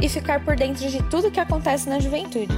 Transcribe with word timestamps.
e 0.00 0.08
ficar 0.08 0.44
por 0.44 0.56
dentro 0.56 0.88
de 0.88 1.02
tudo 1.04 1.30
que 1.30 1.40
acontece 1.40 1.88
na 1.88 1.98
juventude. 1.98 2.54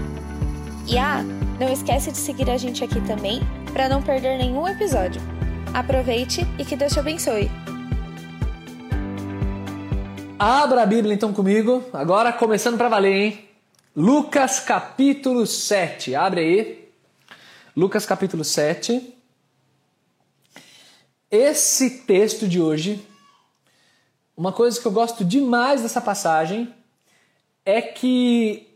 E 0.87 0.99
ah, 0.99 1.23
não 1.61 1.73
esquece 1.73 2.11
de 2.11 2.19
seguir 2.19 2.51
a 2.51 2.57
gente 2.57 2.83
aqui 2.83 3.01
também 3.03 3.41
para 3.73 3.89
não 3.89 4.03
perder 4.03 4.39
nenhum 4.39 4.67
episódio. 4.67 5.21
Aproveite 5.75 6.47
e 6.59 6.65
que 6.65 6.77
Deus 6.77 6.93
te 6.93 6.99
abençoe. 6.99 7.51
Abra 10.39 10.83
a 10.83 10.87
Bíblia 10.87 11.15
então 11.15 11.33
comigo, 11.33 11.85
agora 11.93 12.33
começando 12.33 12.77
para 12.77 12.89
valer, 12.89 13.15
hein? 13.15 13.49
Lucas 13.95 14.61
capítulo 14.61 15.47
7. 15.47 16.15
Abre 16.15 16.41
aí. 16.41 16.89
Lucas 17.77 18.07
capítulo 18.07 18.45
7. 18.45 19.15
Esse 21.31 22.03
texto 22.07 22.49
de 22.49 22.61
hoje, 22.61 23.05
uma 24.37 24.53
coisa 24.53 24.81
que 24.81 24.87
eu 24.87 24.93
gosto 24.93 25.25
demais 25.25 25.83
dessa 25.83 26.01
passagem 26.01 26.73
é 27.69 27.83
que 27.83 28.67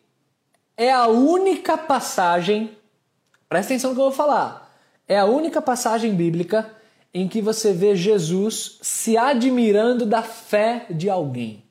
é 0.77 0.93
a 0.93 1.07
única 1.07 1.79
passagem, 1.79 2.77
presta 3.49 3.73
atenção 3.73 3.91
no 3.93 3.97
que 3.97 4.03
eu 4.03 4.05
vou 4.05 4.13
falar, 4.13 4.71
é 5.09 5.19
a 5.19 5.25
única 5.25 5.63
passagem 5.63 6.15
bíblica 6.15 6.71
em 7.15 7.27
que 7.27 7.41
você 7.41 7.73
vê 7.73 7.97
Jesus 7.97 8.79
se 8.83 9.17
admirando 9.17 10.05
da 10.05 10.23
fé 10.23 10.85
de 10.91 11.09
alguém. 11.09 11.65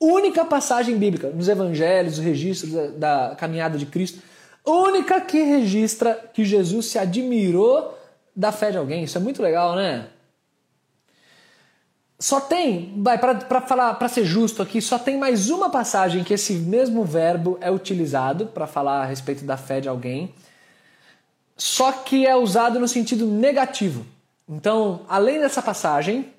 Única 0.00 0.44
passagem 0.44 0.98
bíblica, 0.98 1.30
nos 1.30 1.48
evangelhos, 1.48 2.18
os 2.18 2.24
registros 2.24 2.72
da, 2.72 3.28
da 3.28 3.36
caminhada 3.36 3.78
de 3.78 3.86
Cristo, 3.86 4.20
única 4.66 5.20
que 5.20 5.40
registra 5.44 6.14
que 6.34 6.44
Jesus 6.44 6.86
se 6.86 6.98
admirou 6.98 7.96
da 8.34 8.50
fé 8.50 8.72
de 8.72 8.78
alguém. 8.78 9.04
Isso 9.04 9.16
é 9.16 9.20
muito 9.20 9.40
legal, 9.40 9.76
né? 9.76 10.08
Só 12.18 12.40
tem, 12.40 12.94
vai 12.96 13.18
para 13.18 13.60
falar, 13.60 13.94
para 13.94 14.08
ser 14.08 14.24
justo 14.24 14.62
aqui, 14.62 14.80
só 14.80 14.98
tem 14.98 15.18
mais 15.18 15.50
uma 15.50 15.68
passagem 15.68 16.24
que 16.24 16.32
esse 16.32 16.54
mesmo 16.54 17.04
verbo 17.04 17.58
é 17.60 17.70
utilizado 17.70 18.46
para 18.46 18.66
falar 18.66 19.02
a 19.02 19.04
respeito 19.04 19.44
da 19.44 19.58
fé 19.58 19.80
de 19.82 19.88
alguém, 19.88 20.34
só 21.58 21.92
que 21.92 22.26
é 22.26 22.34
usado 22.34 22.80
no 22.80 22.88
sentido 22.88 23.26
negativo. 23.26 24.06
Então, 24.48 25.02
além 25.08 25.40
dessa 25.40 25.60
passagem, 25.60 26.32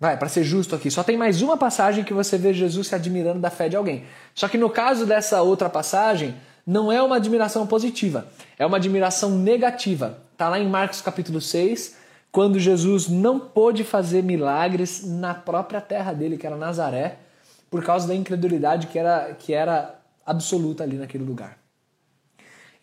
vai 0.00 0.16
para 0.16 0.28
ser 0.28 0.42
justo 0.42 0.74
aqui, 0.74 0.90
só 0.90 1.04
tem 1.04 1.16
mais 1.16 1.40
uma 1.40 1.56
passagem 1.56 2.02
que 2.02 2.12
você 2.12 2.36
vê 2.36 2.52
Jesus 2.52 2.88
se 2.88 2.94
admirando 2.94 3.38
da 3.38 3.50
fé 3.50 3.68
de 3.68 3.76
alguém. 3.76 4.04
Só 4.34 4.48
que 4.48 4.58
no 4.58 4.68
caso 4.68 5.06
dessa 5.06 5.40
outra 5.40 5.70
passagem, 5.70 6.34
não 6.66 6.90
é 6.90 7.00
uma 7.00 7.16
admiração 7.16 7.64
positiva, 7.64 8.26
é 8.58 8.66
uma 8.66 8.76
admiração 8.78 9.30
negativa. 9.30 10.18
Tá 10.36 10.48
lá 10.48 10.58
em 10.58 10.68
Marcos 10.68 11.00
capítulo 11.00 11.40
6, 11.40 11.94
quando 12.36 12.60
Jesus 12.60 13.08
não 13.08 13.40
pôde 13.40 13.82
fazer 13.82 14.22
milagres 14.22 15.02
na 15.06 15.32
própria 15.32 15.80
terra 15.80 16.12
dele, 16.12 16.36
que 16.36 16.46
era 16.46 16.54
Nazaré, 16.54 17.16
por 17.70 17.82
causa 17.82 18.06
da 18.06 18.14
incredulidade 18.14 18.88
que 18.88 18.98
era, 18.98 19.34
que 19.38 19.54
era 19.54 19.94
absoluta 20.26 20.84
ali 20.84 20.98
naquele 20.98 21.24
lugar. 21.24 21.56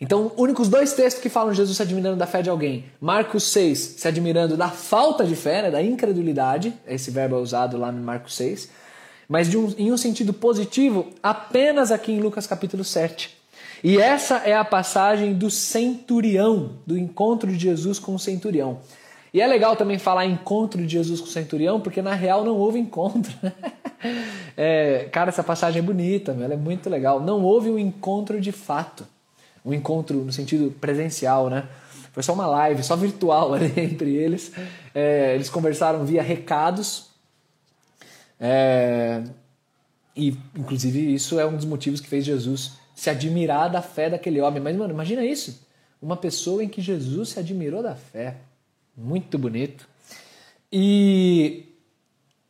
Então, 0.02 0.32
únicos 0.38 0.70
dois 0.70 0.94
textos 0.94 1.22
que 1.22 1.30
falam 1.30 1.54
Jesus 1.54 1.78
se 1.78 1.84
admirando 1.84 2.18
da 2.18 2.26
fé 2.26 2.42
de 2.42 2.50
alguém. 2.50 2.86
Marcos 3.00 3.44
6, 3.52 3.78
se 3.78 4.08
admirando 4.08 4.58
da 4.58 4.70
falta 4.70 5.23
de 5.23 5.36
fé, 5.36 5.61
né, 5.61 5.70
da 5.70 5.83
incredulidade, 5.83 6.73
esse 6.88 7.11
verbo 7.11 7.36
é 7.36 7.39
usado 7.39 7.77
lá 7.77 7.92
no 7.92 8.02
Marcos 8.02 8.36
6, 8.36 8.72
mas 9.30 9.54
um, 9.54 9.72
em 9.77 9.92
um 9.92 9.98
sentido 9.98 10.33
positivo, 10.33 11.10
apenas 11.22 11.92
aqui 11.92 12.11
em 12.11 12.20
Lucas 12.20 12.48
capítulo 12.48 12.83
7. 12.83 13.38
E 13.83 14.00
essa 14.00 14.38
é 14.38 14.56
a 14.56 14.66
passagem 14.66 15.36
do 15.36 15.52
centurião, 15.52 16.80
do 16.88 16.98
encontro 16.98 17.52
de 17.52 17.60
Jesus 17.60 18.00
com 18.00 18.16
o 18.16 18.20
centurião. 18.20 18.80
E 19.33 19.42
é 19.42 19.48
legal 19.48 19.76
também 19.76 19.98
falar 19.98 20.27
encontro 20.27 20.86
de 20.86 20.94
Jesus 20.94 21.20
com 21.20 21.26
o 21.26 21.30
centurião, 21.30 21.82
porque 21.82 22.04
na 22.04 22.14
real 22.14 22.45
não 22.45 22.55
houve 22.55 22.77
encontro. 22.77 23.33
é, 24.55 25.10
cara, 25.11 25.30
essa 25.30 25.44
passagem 25.44 25.80
é 25.80 25.82
bonita, 25.82 26.33
ela 26.33 26.54
é 26.54 26.58
muito 26.58 26.88
legal. 26.88 27.20
Não 27.20 27.42
houve 27.42 27.71
um 27.71 27.80
encontro 27.80 28.39
de 28.39 28.52
fato. 28.52 29.08
Um 29.66 29.73
encontro 29.73 30.23
no 30.23 30.32
sentido 30.32 30.70
presencial, 30.80 31.49
né? 31.49 31.67
Foi 32.11 32.21
só 32.21 32.33
uma 32.33 32.45
live, 32.45 32.83
só 32.83 32.95
virtual 32.95 33.55
ali 33.55 33.73
entre 33.82 34.14
eles. 34.16 34.52
É, 34.94 35.33
eles 35.33 35.50
conversaram 35.50 36.05
via 36.05 36.21
recados. 36.21 37.08
É, 38.39 39.23
e, 40.15 40.38
inclusive, 40.55 41.11
isso 41.11 41.39
é 41.39 41.45
um 41.48 41.55
dos 41.55 41.65
motivos 41.65 42.00
que 42.00 42.08
fez 42.08 42.23
Jesus 42.23 42.73
se 42.94 43.10
admirar 43.10 43.71
da 43.71 43.82
fé 43.82 44.11
daquele 44.11 44.39
homem. 44.42 44.61
Mas, 44.61 44.76
mano, 44.76 44.94
imagina 44.94 45.26
isso. 45.26 45.65
Uma 46.00 46.15
pessoa 46.17 46.64
em 46.64 46.70
que 46.70 46.82
Jesus 46.82 47.30
se 47.30 47.39
admirou 47.39 47.82
da 47.82 47.95
fé. 47.95 48.36
Muito 48.95 49.37
bonito. 49.37 49.87
E, 50.71 51.65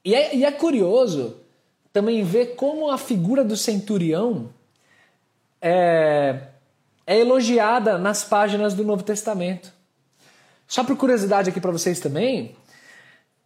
e, 0.03 0.15
é, 0.15 0.35
e 0.35 0.45
é 0.45 0.51
curioso 0.51 1.37
também 1.91 2.23
ver 2.23 2.55
como 2.55 2.89
a 2.89 2.97
figura 2.97 3.43
do 3.43 3.55
centurião 3.55 4.49
é, 5.61 6.47
é 7.05 7.19
elogiada 7.19 7.97
nas 7.97 8.23
páginas 8.23 8.73
do 8.73 8.83
Novo 8.83 9.03
Testamento. 9.03 9.71
Só 10.67 10.83
por 10.83 10.97
curiosidade 10.97 11.49
aqui 11.49 11.61
para 11.61 11.71
vocês 11.71 11.99
também, 11.99 12.55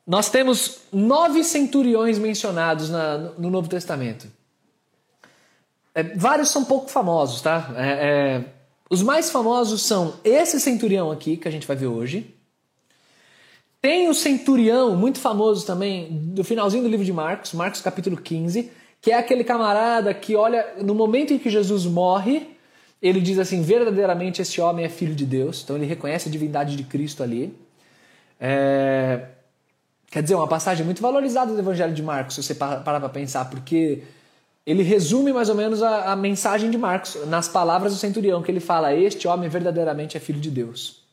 nós 0.06 0.30
temos 0.30 0.80
nove 0.94 1.44
centuriões 1.44 2.18
mencionados 2.18 2.90
na, 2.90 3.18
no 3.18 3.50
Novo 3.50 3.68
Testamento. 3.68 4.32
É, 5.94 6.04
vários 6.04 6.50
são 6.50 6.64
pouco 6.64 6.90
famosos, 6.90 7.42
tá? 7.42 7.74
É, 7.76 7.90
é, 7.90 8.46
os 8.90 9.04
mais 9.04 9.30
famosos 9.30 9.82
são 9.82 10.14
esse 10.24 10.62
centurião 10.62 11.12
aqui, 11.12 11.36
que 11.36 11.48
a 11.48 11.52
gente 11.52 11.68
vai 11.68 11.76
ver 11.76 11.88
hoje. 11.88 12.37
Tem 13.82 14.10
o 14.10 14.14
centurião, 14.14 14.96
muito 14.96 15.20
famoso 15.20 15.66
também, 15.66 16.08
do 16.12 16.44
finalzinho 16.44 16.84
do 16.84 16.90
livro 16.90 17.06
de 17.06 17.14
Marcos, 17.14 17.54
Marcos 17.54 17.80
capítulo 17.80 18.18
15, 18.18 18.72
que 19.02 19.12
é 19.12 19.16
aquele 19.16 19.44
camarada 19.44 20.14
que 20.14 20.36
olha, 20.36 20.76
no 20.82 20.96
momento 20.96 21.34
em 21.34 21.38
que 21.38 21.50
Jesus 21.50 21.86
morre, 21.86 22.58
ele 23.02 23.22
diz 23.22 23.38
assim: 23.38 23.62
verdadeiramente 23.62 24.42
esse 24.42 24.60
homem 24.60 24.86
é 24.86 24.90
filho 24.90 25.16
de 25.16 25.26
Deus. 25.26 25.62
Então 25.64 25.76
ele 25.76 25.86
reconhece 25.86 26.28
a 26.28 26.32
divindade 26.32 26.76
de 26.76 26.84
Cristo 26.84 27.22
ali. 27.22 27.56
É... 28.40 29.28
Quer 30.10 30.24
dizer, 30.24 30.36
uma 30.36 30.48
passagem 30.48 30.86
muito 30.86 31.02
valorizada 31.02 31.54
do 31.54 31.60
Evangelho 31.60 31.94
de 31.94 32.02
Marcos, 32.02 32.36
se 32.36 32.44
você 32.44 32.56
parar 32.56 32.82
para 32.82 33.10
pensar, 33.10 33.50
porque 33.50 34.04
ele 34.66 34.82
resume 34.82 35.34
mais 35.34 35.50
ou 35.50 35.56
menos 35.56 35.84
a, 35.84 36.14
a, 36.14 36.16
mensagem 36.16 36.72
de 36.72 36.78
Marcos 36.78 37.18
nas 37.28 37.48
palavras 37.48 37.94
do 37.94 38.00
centurião, 38.00 38.42
que 38.42 38.50
ele 38.50 38.60
fala: 38.60 38.94
Este 38.94 39.28
homem 39.28 39.50
verdadeiramente 39.50 40.18
é 40.18 40.20
filho 40.20 40.40
de 40.40 40.50
Deus. 40.50 41.07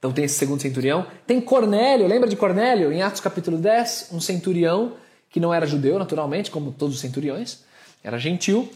Então 0.00 0.12
tem 0.12 0.24
esse 0.24 0.36
segundo 0.36 0.62
centurião. 0.62 1.06
Tem 1.26 1.38
Cornélio, 1.42 2.06
lembra 2.06 2.26
de 2.26 2.34
Cornélio? 2.34 2.90
Em 2.90 3.02
Atos 3.02 3.20
capítulo 3.20 3.58
10, 3.58 4.08
um 4.12 4.20
centurião 4.20 4.94
que 5.28 5.38
não 5.38 5.52
era 5.52 5.66
judeu, 5.66 5.98
naturalmente, 5.98 6.50
como 6.50 6.72
todos 6.72 6.94
os 6.94 7.00
centuriões, 7.02 7.62
era 8.02 8.18
gentil. 8.18 8.68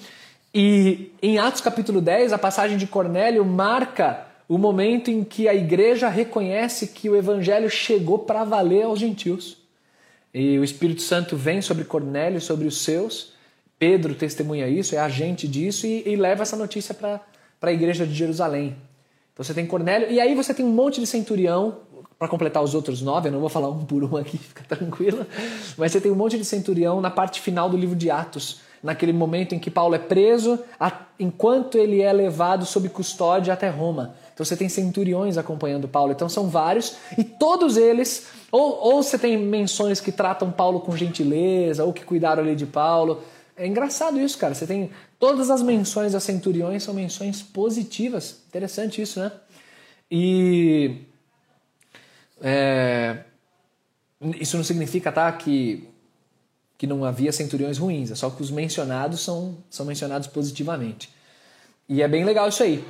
E 0.55 1.11
em 1.23 1.39
Atos 1.39 1.62
capítulo 1.62 2.03
10, 2.03 2.35
a 2.35 2.39
passagem 2.39 2.77
de 2.77 2.87
Cornélio 2.87 3.43
marca 3.43 4.27
o 4.47 4.59
momento 4.59 5.11
em 5.11 5.25
que 5.25 5.49
a 5.49 5.55
igreja 5.55 6.11
reconhece 6.11 6.89
que 6.89 7.09
o 7.09 7.17
evangelho 7.17 7.71
chegou 7.71 8.19
para 8.19 8.45
valer 8.45 8.83
aos 8.83 9.01
gentios. 9.01 9.56
E 10.33 10.59
o 10.59 10.65
Espírito 10.65 11.01
Santo 11.01 11.39
vem 11.39 11.62
sobre 11.62 11.85
Cornélio, 11.85 12.39
sobre 12.39 12.67
os 12.67 12.83
seus. 12.83 13.33
Pedro 13.79 14.15
testemunha 14.15 14.69
isso, 14.69 14.94
é 14.94 14.99
agente 14.99 15.49
disso 15.49 15.87
e, 15.87 16.06
e 16.06 16.17
leva 16.17 16.43
essa 16.43 16.56
notícia 16.56 16.93
para 16.93 17.21
a 17.62 17.73
igreja 17.73 18.06
de 18.06 18.12
Jerusalém. 18.12 18.76
Então 19.35 19.45
você 19.45 19.53
tem 19.53 19.67
Cornélio, 19.67 20.11
e 20.11 20.21
aí 20.21 20.35
você 20.35 20.55
tem 20.55 20.65
um 20.65 20.71
monte 20.71 21.01
de 21.01 21.07
centurião, 21.09 21.79
para 22.17 22.29
completar 22.29 22.63
os 22.63 22.75
outros 22.75 23.03
nove, 23.03 23.29
eu 23.29 23.33
não 23.33 23.41
vou 23.41 23.49
falar 23.49 23.69
um 23.69 23.85
por 23.85 24.03
um 24.05 24.17
aqui, 24.17 24.39
fica 24.39 24.65
tranquila, 24.65 25.27
mas 25.77 25.93
você 25.93 26.01
tem 26.01 26.11
um 26.11 26.15
monte 26.15 26.39
de 26.39 26.45
centurião 26.45 27.01
na 27.01 27.11
parte 27.11 27.41
final 27.41 27.69
do 27.69 27.77
livro 27.77 27.97
de 27.97 28.11
Atos, 28.11 28.61
naquele 28.81 29.13
momento 29.13 29.55
em 29.55 29.59
que 29.59 29.71
Paulo 29.71 29.95
é 29.95 29.99
preso, 29.99 30.59
enquanto 31.19 31.77
ele 31.77 32.01
é 32.01 32.13
levado 32.13 32.65
sob 32.65 32.89
custódia 32.91 33.53
até 33.53 33.69
Roma. 33.69 34.15
Então 34.33 34.45
você 34.45 34.57
tem 34.57 34.69
centuriões 34.69 35.39
acompanhando 35.39 35.89
Paulo, 35.89 36.13
então 36.13 36.29
são 36.29 36.49
vários, 36.49 36.97
e 37.19 37.25
todos 37.25 37.77
eles, 37.77 38.29
ou, 38.53 38.79
ou 38.81 39.03
você 39.03 39.19
tem 39.19 39.39
menções 39.39 40.01
que 40.01 40.13
tratam 40.13 40.51
Paulo 40.51 40.81
com 40.81 40.97
gentileza, 40.97 41.83
ou 41.85 41.93
que 41.93 42.05
cuidaram 42.05 42.43
ali 42.43 42.55
de 42.55 42.67
Paulo. 42.67 43.23
É 43.56 43.67
engraçado 43.67 44.19
isso, 44.19 44.37
cara. 44.37 44.55
Você 44.55 44.67
tem 44.67 44.91
Todas 45.25 45.49
as 45.49 45.62
menções 45.62 46.15
a 46.15 46.21
centuriões 46.21 46.83
são 46.83 46.93
menções 46.93 47.41
positivas. 47.41 48.43
Interessante 48.47 49.01
isso, 49.01 49.19
né? 49.19 49.33
E 50.11 50.99
é, 52.43 53.21
isso 54.39 54.59
não 54.59 54.62
significa 54.62 55.11
tá, 55.11 55.33
que, 55.33 55.89
que 56.77 56.87
não 56.87 57.03
havia 57.03 57.33
centuriões 57.33 57.79
ruins, 57.79 58.11
é 58.11 58.15
só 58.15 58.29
que 58.29 58.43
os 58.43 58.51
mencionados 58.51 59.21
são, 59.21 59.57
são 59.71 59.87
mencionados 59.87 60.29
positivamente. 60.29 61.09
E 61.89 62.03
é 62.03 62.07
bem 62.07 62.23
legal 62.23 62.50
isso 62.50 62.62
aí. 62.62 62.85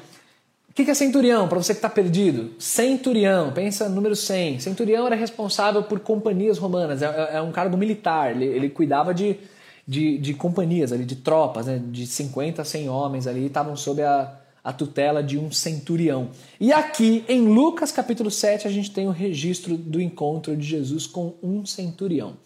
O 0.69 0.72
que 0.72 0.90
é 0.90 0.94
centurião, 0.94 1.46
para 1.46 1.58
você 1.58 1.72
que 1.72 1.78
está 1.78 1.88
perdido? 1.88 2.52
Centurião, 2.58 3.52
pensa 3.52 3.88
número 3.88 4.17
100. 4.17 4.58
Centurião 4.58 5.06
era 5.06 5.14
responsável 5.14 5.84
por 5.84 6.00
companhias 6.00 6.58
romanas, 6.58 7.00
é, 7.00 7.06
é, 7.06 7.37
é 7.37 7.40
um 7.40 7.52
cargo 7.52 7.76
militar, 7.76 8.34
ele, 8.34 8.46
ele 8.46 8.69
cuidava 8.69 9.14
de, 9.14 9.38
de, 9.86 10.19
de, 10.19 10.34
companhias, 10.34 10.92
ali, 10.92 11.04
de 11.04 11.16
tropas, 11.16 11.66
né? 11.66 11.81
de 11.90 12.06
50 12.06 12.62
a 12.62 12.64
100 12.64 12.88
homens 12.88 13.26
ali, 13.26 13.46
estavam 13.46 13.76
sob 13.76 14.02
a, 14.02 14.38
a 14.62 14.72
tutela 14.72 15.22
de 15.22 15.38
um 15.38 15.52
centurião. 15.52 16.31
E 16.58 16.72
aqui, 16.72 17.25
em 17.28 17.42
Lucas 17.42 17.92
capítulo 17.92 18.31
7, 18.31 18.66
a 18.66 18.70
gente 18.70 18.90
tem 18.90 19.06
o 19.06 19.10
registro 19.10 19.76
do 19.76 20.00
encontro 20.00 20.56
de 20.56 20.66
Jesus 20.66 21.06
com 21.06 21.34
um 21.42 21.66
centurião. 21.66 22.36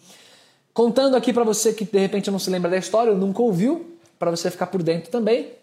Contando 0.73 1.15
aqui 1.15 1.33
para 1.33 1.43
você 1.43 1.73
que 1.73 1.85
de 1.85 1.99
repente 1.99 2.29
não 2.29 2.39
se 2.39 2.49
lembra 2.49 2.69
da 2.69 2.77
história 2.77 3.11
ou 3.11 3.17
nunca 3.17 3.41
ouviu, 3.41 3.97
para 4.17 4.29
você 4.29 4.51
ficar 4.51 4.67
por 4.67 4.83
dentro 4.83 5.09
também. 5.09 5.53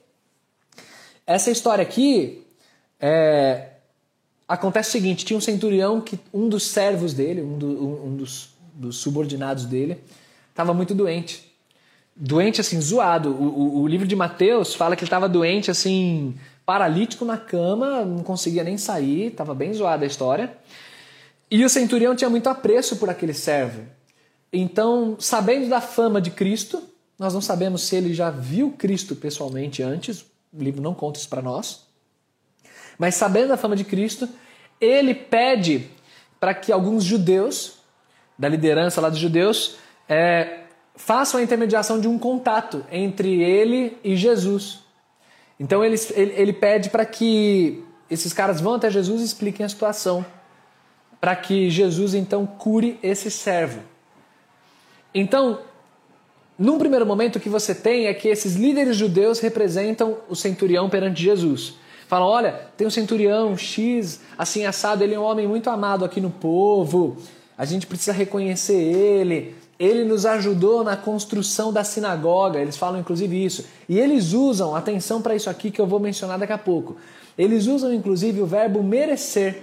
Essa 1.27 1.51
história 1.51 1.83
aqui 1.83 2.43
é, 2.99 3.69
acontece 4.49 4.89
o 4.89 4.93
seguinte: 4.93 5.25
tinha 5.25 5.37
um 5.37 5.41
centurião 5.41 6.01
que 6.01 6.19
um 6.33 6.49
dos 6.49 6.65
servos 6.65 7.13
dele, 7.13 7.43
um, 7.43 7.59
do, 7.59 8.05
um, 8.07 8.17
dos, 8.17 8.51
dos, 8.73 8.97
subordinados 8.97 9.67
dele, 9.67 9.99
estava 10.51 10.73
muito 10.73 10.95
doente. 10.95 11.46
Doente 12.17 12.61
assim, 12.61 12.81
zoado. 12.81 13.31
O, 13.31 13.45
o, 13.45 13.83
o 13.83 13.87
livro 13.87 14.07
de 14.07 14.17
Mateus 14.17 14.75
fala 14.75 14.97
que 14.97 15.03
ele 15.03 15.07
estava 15.07 15.29
doente 15.29 15.71
assim, 15.71 16.35
paralítico 16.65 17.25
na 17.25 17.37
cama, 17.37 18.05
não 18.05 18.23
conseguia 18.23 18.65
nem 18.65 18.79
sair, 18.79 19.27
estava 19.27 19.55
bem 19.55 19.73
zoada 19.73 20.05
a 20.05 20.07
história. 20.07 20.57
E 21.51 21.65
o 21.65 21.69
centurião 21.69 22.17
tinha 22.17 22.31
muito 22.31 22.49
apreço 22.49 22.97
por 22.97 23.09
aquele 23.09 23.35
servo. 23.35 23.83
Então, 24.53 25.17
sabendo 25.21 25.69
da 25.69 25.81
fama 25.81 26.21
de 26.21 26.31
Cristo, 26.31 26.83
nós 27.19 27.35
não 27.35 27.41
sabemos 27.41 27.83
se 27.83 27.97
ele 27.97 28.15
já 28.15 28.31
viu 28.31 28.75
Cristo 28.77 29.15
pessoalmente 29.15 29.83
antes, 29.83 30.25
o 30.53 30.63
livro 30.63 30.83
não 30.83 30.95
conta 30.95 31.19
isso 31.19 31.29
para 31.29 31.43
nós. 31.43 31.87
Mas 32.99 33.15
sabendo 33.15 33.49
da 33.49 33.57
fama 33.57 33.77
de 33.77 33.85
Cristo, 33.85 34.29
ele 34.81 35.15
pede 35.15 35.89
para 36.41 36.55
que 36.55 36.73
alguns 36.73 37.05
judeus, 37.05 37.79
da 38.39 38.49
liderança 38.49 39.01
lá 39.01 39.09
dos 39.09 39.19
judeus, 39.19 39.77
é, 40.09 40.66
façam 40.97 41.39
a 41.39 41.43
intermediação 41.43 42.01
de 42.01 42.09
um 42.09 42.19
contato 42.19 42.85
entre 42.91 43.43
ele 43.43 43.97
e 44.03 44.17
Jesus. 44.17 44.81
Então 45.61 45.85
ele, 45.85 45.97
ele, 46.15 46.33
ele 46.37 46.53
pede 46.53 46.91
para 46.91 47.05
que 47.05 47.85
esses 48.11 48.33
caras 48.33 48.61
vão 48.61 48.75
até 48.75 48.91
Jesus 48.91 49.21
e 49.21 49.25
expliquem 49.25 49.65
a 49.65 49.69
situação, 49.69 50.25
para 51.21 51.35
que 51.37 51.71
Jesus 51.71 52.15
então 52.15 52.47
cure 52.47 52.99
esse 53.03 53.31
servo. 53.31 53.81
Então, 55.15 55.61
num 56.59 56.79
primeiro 56.79 57.07
momento, 57.07 57.37
o 57.37 57.41
que 57.41 57.49
você 57.49 57.75
tem 57.75 58.07
é 58.07 58.15
que 58.15 58.29
esses 58.29 58.55
líderes 58.55 58.97
judeus 58.97 59.41
representam 59.41 60.19
o 60.29 60.35
centurião 60.35 60.89
perante 60.89 61.23
Jesus. 61.23 61.75
Falam: 62.07 62.29
olha, 62.29 62.53
tem 62.77 62.87
um 62.87 62.91
centurião 62.91 63.57
X, 63.57 64.21
assim 64.39 64.65
assado, 64.65 65.03
ele 65.03 65.15
é 65.15 65.19
um 65.19 65.25
homem 65.25 65.47
muito 65.47 65.69
amado 65.69 66.05
aqui 66.05 66.21
no 66.21 66.31
povo, 66.31 67.17
a 67.59 67.65
gente 67.65 67.87
precisa 67.87 68.13
reconhecer 68.13 68.77
ele. 68.77 69.55
Ele 69.79 70.05
nos 70.05 70.25
ajudou 70.25 70.83
na 70.83 70.97
construção 70.97 71.73
da 71.73 71.85
sinagoga, 71.85 72.59
eles 72.59 72.77
falam 72.77 73.01
inclusive 73.01 73.45
isso. 73.45 73.67
E 73.89 73.99
eles 73.99 74.33
usam, 74.33 74.75
atenção 74.75 75.21
para 75.21 75.35
isso 75.35 75.51
aqui 75.51 75.71
que 75.71 75.81
eu 75.81 75.87
vou 75.87 76.01
mencionar 76.01 76.39
daqui 76.39 76.53
a 76.53 76.59
pouco. 76.59 76.97
Eles 77.37 77.67
usam 77.67 77.93
inclusive 77.93 78.41
o 78.41 78.47
verbo 78.47 78.83
merecer. 78.83 79.63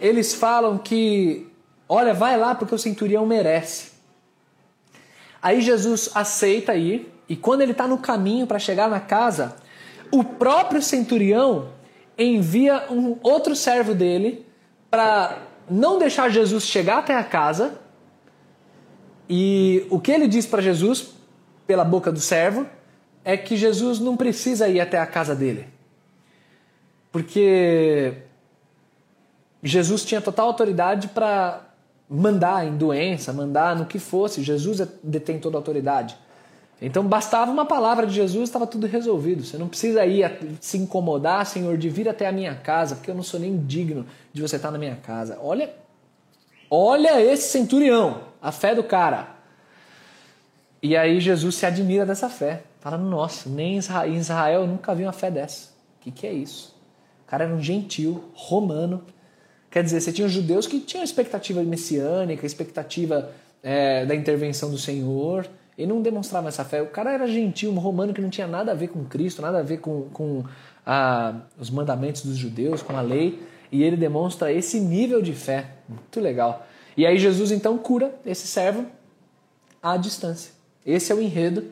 Eles 0.00 0.34
falam 0.34 0.78
que, 0.78 1.46
olha, 1.88 2.12
vai 2.12 2.36
lá 2.36 2.54
porque 2.54 2.74
o 2.74 2.78
centurião 2.78 3.24
merece. 3.24 3.90
Aí 5.42 5.60
Jesus 5.60 6.10
aceita 6.14 6.74
ir, 6.74 7.12
e 7.28 7.36
quando 7.36 7.60
ele 7.60 7.72
está 7.72 7.86
no 7.86 7.98
caminho 7.98 8.46
para 8.46 8.58
chegar 8.58 8.90
na 8.90 8.98
casa, 8.98 9.56
o 10.10 10.24
próprio 10.24 10.82
centurião 10.82 11.68
envia 12.18 12.86
um 12.90 13.16
outro 13.22 13.54
servo 13.54 13.94
dele 13.94 14.44
para 14.90 15.38
não 15.70 15.98
deixar 15.98 16.28
Jesus 16.28 16.64
chegar 16.64 16.98
até 16.98 17.14
a 17.14 17.22
casa. 17.22 17.78
E 19.32 19.86
o 19.90 20.00
que 20.00 20.10
ele 20.10 20.26
diz 20.26 20.44
para 20.44 20.60
Jesus, 20.60 21.12
pela 21.64 21.84
boca 21.84 22.10
do 22.10 22.18
servo, 22.18 22.66
é 23.24 23.36
que 23.36 23.56
Jesus 23.56 24.00
não 24.00 24.16
precisa 24.16 24.68
ir 24.68 24.80
até 24.80 24.98
a 24.98 25.06
casa 25.06 25.36
dele. 25.36 25.68
Porque 27.12 28.12
Jesus 29.62 30.04
tinha 30.04 30.20
total 30.20 30.48
autoridade 30.48 31.06
para 31.06 31.60
mandar 32.08 32.66
em 32.66 32.76
doença, 32.76 33.32
mandar 33.32 33.76
no 33.76 33.86
que 33.86 34.00
fosse. 34.00 34.42
Jesus 34.42 34.80
é, 34.80 34.88
detém 35.00 35.38
toda 35.38 35.56
a 35.56 35.60
autoridade. 35.60 36.16
Então 36.82 37.06
bastava 37.06 37.52
uma 37.52 37.64
palavra 37.64 38.08
de 38.08 38.14
Jesus, 38.14 38.48
estava 38.48 38.66
tudo 38.66 38.88
resolvido. 38.88 39.44
Você 39.44 39.56
não 39.56 39.68
precisa 39.68 40.04
ir 40.04 40.58
se 40.60 40.76
incomodar, 40.76 41.46
Senhor, 41.46 41.78
de 41.78 41.88
vir 41.88 42.08
até 42.08 42.26
a 42.26 42.32
minha 42.32 42.56
casa, 42.56 42.96
porque 42.96 43.12
eu 43.12 43.14
não 43.14 43.22
sou 43.22 43.38
nem 43.38 43.56
digno 43.58 44.04
de 44.32 44.42
você 44.42 44.56
estar 44.56 44.72
na 44.72 44.78
minha 44.78 44.96
casa. 44.96 45.38
Olha, 45.40 45.70
olha 46.68 47.22
esse 47.22 47.50
centurião, 47.50 48.29
a 48.40 48.52
fé 48.52 48.74
do 48.74 48.82
cara. 48.82 49.36
E 50.82 50.96
aí 50.96 51.20
Jesus 51.20 51.56
se 51.56 51.66
admira 51.66 52.06
dessa 52.06 52.28
fé. 52.28 52.62
Fala, 52.80 52.96
nossa, 52.96 53.48
nem 53.48 53.74
em 53.76 54.16
Israel 54.16 54.62
eu 54.62 54.66
nunca 54.66 54.94
vi 54.94 55.02
uma 55.02 55.12
fé 55.12 55.30
dessa. 55.30 55.70
O 55.98 56.02
que, 56.02 56.10
que 56.10 56.26
é 56.26 56.32
isso? 56.32 56.74
O 57.24 57.30
cara 57.30 57.44
era 57.44 57.54
um 57.54 57.60
gentil, 57.60 58.30
romano, 58.34 59.04
Quer 59.70 59.84
dizer, 59.84 60.00
você 60.00 60.10
tinha 60.10 60.26
os 60.26 60.32
judeus 60.32 60.66
que 60.66 60.80
tinham 60.80 61.04
expectativa 61.04 61.62
messiânica, 61.62 62.44
expectativa 62.44 63.30
é, 63.62 64.04
da 64.04 64.14
intervenção 64.16 64.68
do 64.68 64.76
Senhor, 64.76 65.46
e 65.78 65.86
não 65.86 66.02
demonstravam 66.02 66.48
essa 66.48 66.64
fé. 66.64 66.82
O 66.82 66.88
cara 66.88 67.12
era 67.12 67.26
gentil, 67.28 67.70
um 67.70 67.78
romano 67.78 68.12
que 68.12 68.20
não 68.20 68.28
tinha 68.28 68.48
nada 68.48 68.72
a 68.72 68.74
ver 68.74 68.88
com 68.88 69.04
Cristo, 69.04 69.40
nada 69.40 69.60
a 69.60 69.62
ver 69.62 69.78
com, 69.78 70.08
com 70.12 70.44
a, 70.84 71.34
os 71.58 71.70
mandamentos 71.70 72.24
dos 72.24 72.36
judeus, 72.36 72.82
com 72.82 72.96
a 72.96 73.00
lei, 73.00 73.40
e 73.70 73.84
ele 73.84 73.96
demonstra 73.96 74.52
esse 74.52 74.80
nível 74.80 75.22
de 75.22 75.32
fé. 75.32 75.66
Muito 75.88 76.20
legal. 76.20 76.66
E 76.96 77.06
aí 77.06 77.18
Jesus 77.18 77.50
então 77.50 77.78
cura 77.78 78.14
esse 78.24 78.46
servo 78.46 78.86
à 79.82 79.96
distância. 79.96 80.52
Esse 80.84 81.12
é 81.12 81.14
o 81.14 81.20
enredo 81.20 81.64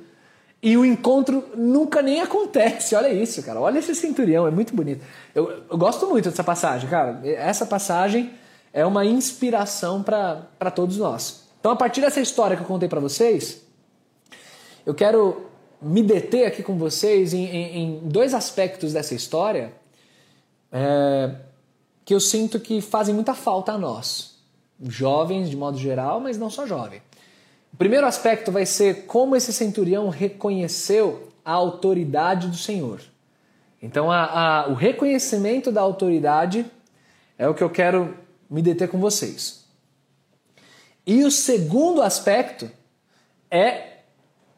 e 0.62 0.76
o 0.76 0.84
encontro 0.84 1.44
nunca 1.56 2.02
nem 2.02 2.20
acontece. 2.20 2.94
Olha 2.94 3.12
isso, 3.12 3.42
cara. 3.42 3.60
Olha 3.60 3.78
esse 3.78 3.94
centurião, 3.94 4.46
é 4.46 4.50
muito 4.50 4.74
bonito. 4.74 5.04
Eu, 5.34 5.62
eu 5.70 5.78
gosto 5.78 6.06
muito 6.06 6.28
dessa 6.28 6.42
passagem, 6.42 6.88
cara. 6.88 7.20
Essa 7.24 7.64
passagem 7.64 8.32
é 8.72 8.84
uma 8.84 9.04
inspiração 9.04 10.02
para 10.02 10.70
todos 10.74 10.98
nós. 10.98 11.48
Então, 11.60 11.72
a 11.72 11.76
partir 11.76 12.00
dessa 12.00 12.20
história 12.20 12.56
que 12.56 12.62
eu 12.62 12.66
contei 12.66 12.88
para 12.88 13.00
vocês, 13.00 13.62
eu 14.84 14.94
quero 14.94 15.46
me 15.80 16.02
deter 16.02 16.46
aqui 16.46 16.62
com 16.62 16.76
vocês 16.76 17.32
em, 17.32 17.44
em, 17.44 17.78
em 17.78 18.00
dois 18.08 18.34
aspectos 18.34 18.92
dessa 18.92 19.14
história 19.14 19.72
é, 20.72 21.34
que 22.04 22.14
eu 22.14 22.20
sinto 22.20 22.58
que 22.58 22.80
fazem 22.80 23.14
muita 23.14 23.34
falta 23.34 23.72
a 23.72 23.78
nós, 23.78 24.37
jovens 24.82 25.50
de 25.50 25.56
modo 25.56 25.78
geral, 25.78 26.20
mas 26.20 26.38
não 26.38 26.50
só 26.50 26.66
jovens. 26.66 27.02
O 27.72 27.76
primeiro 27.76 28.06
aspecto 28.06 28.50
vai 28.50 28.66
ser 28.66 29.06
como 29.06 29.36
esse 29.36 29.52
centurião 29.52 30.08
reconheceu 30.08 31.28
a 31.44 31.52
autoridade 31.52 32.48
do 32.48 32.56
Senhor. 32.56 33.00
Então, 33.80 34.10
a, 34.10 34.24
a, 34.24 34.68
o 34.68 34.74
reconhecimento 34.74 35.70
da 35.70 35.80
autoridade 35.80 36.66
é 37.36 37.48
o 37.48 37.54
que 37.54 37.62
eu 37.62 37.70
quero 37.70 38.16
me 38.50 38.60
deter 38.60 38.88
com 38.88 38.98
vocês. 38.98 39.64
E 41.06 41.24
o 41.24 41.30
segundo 41.30 42.02
aspecto 42.02 42.70
é 43.50 43.98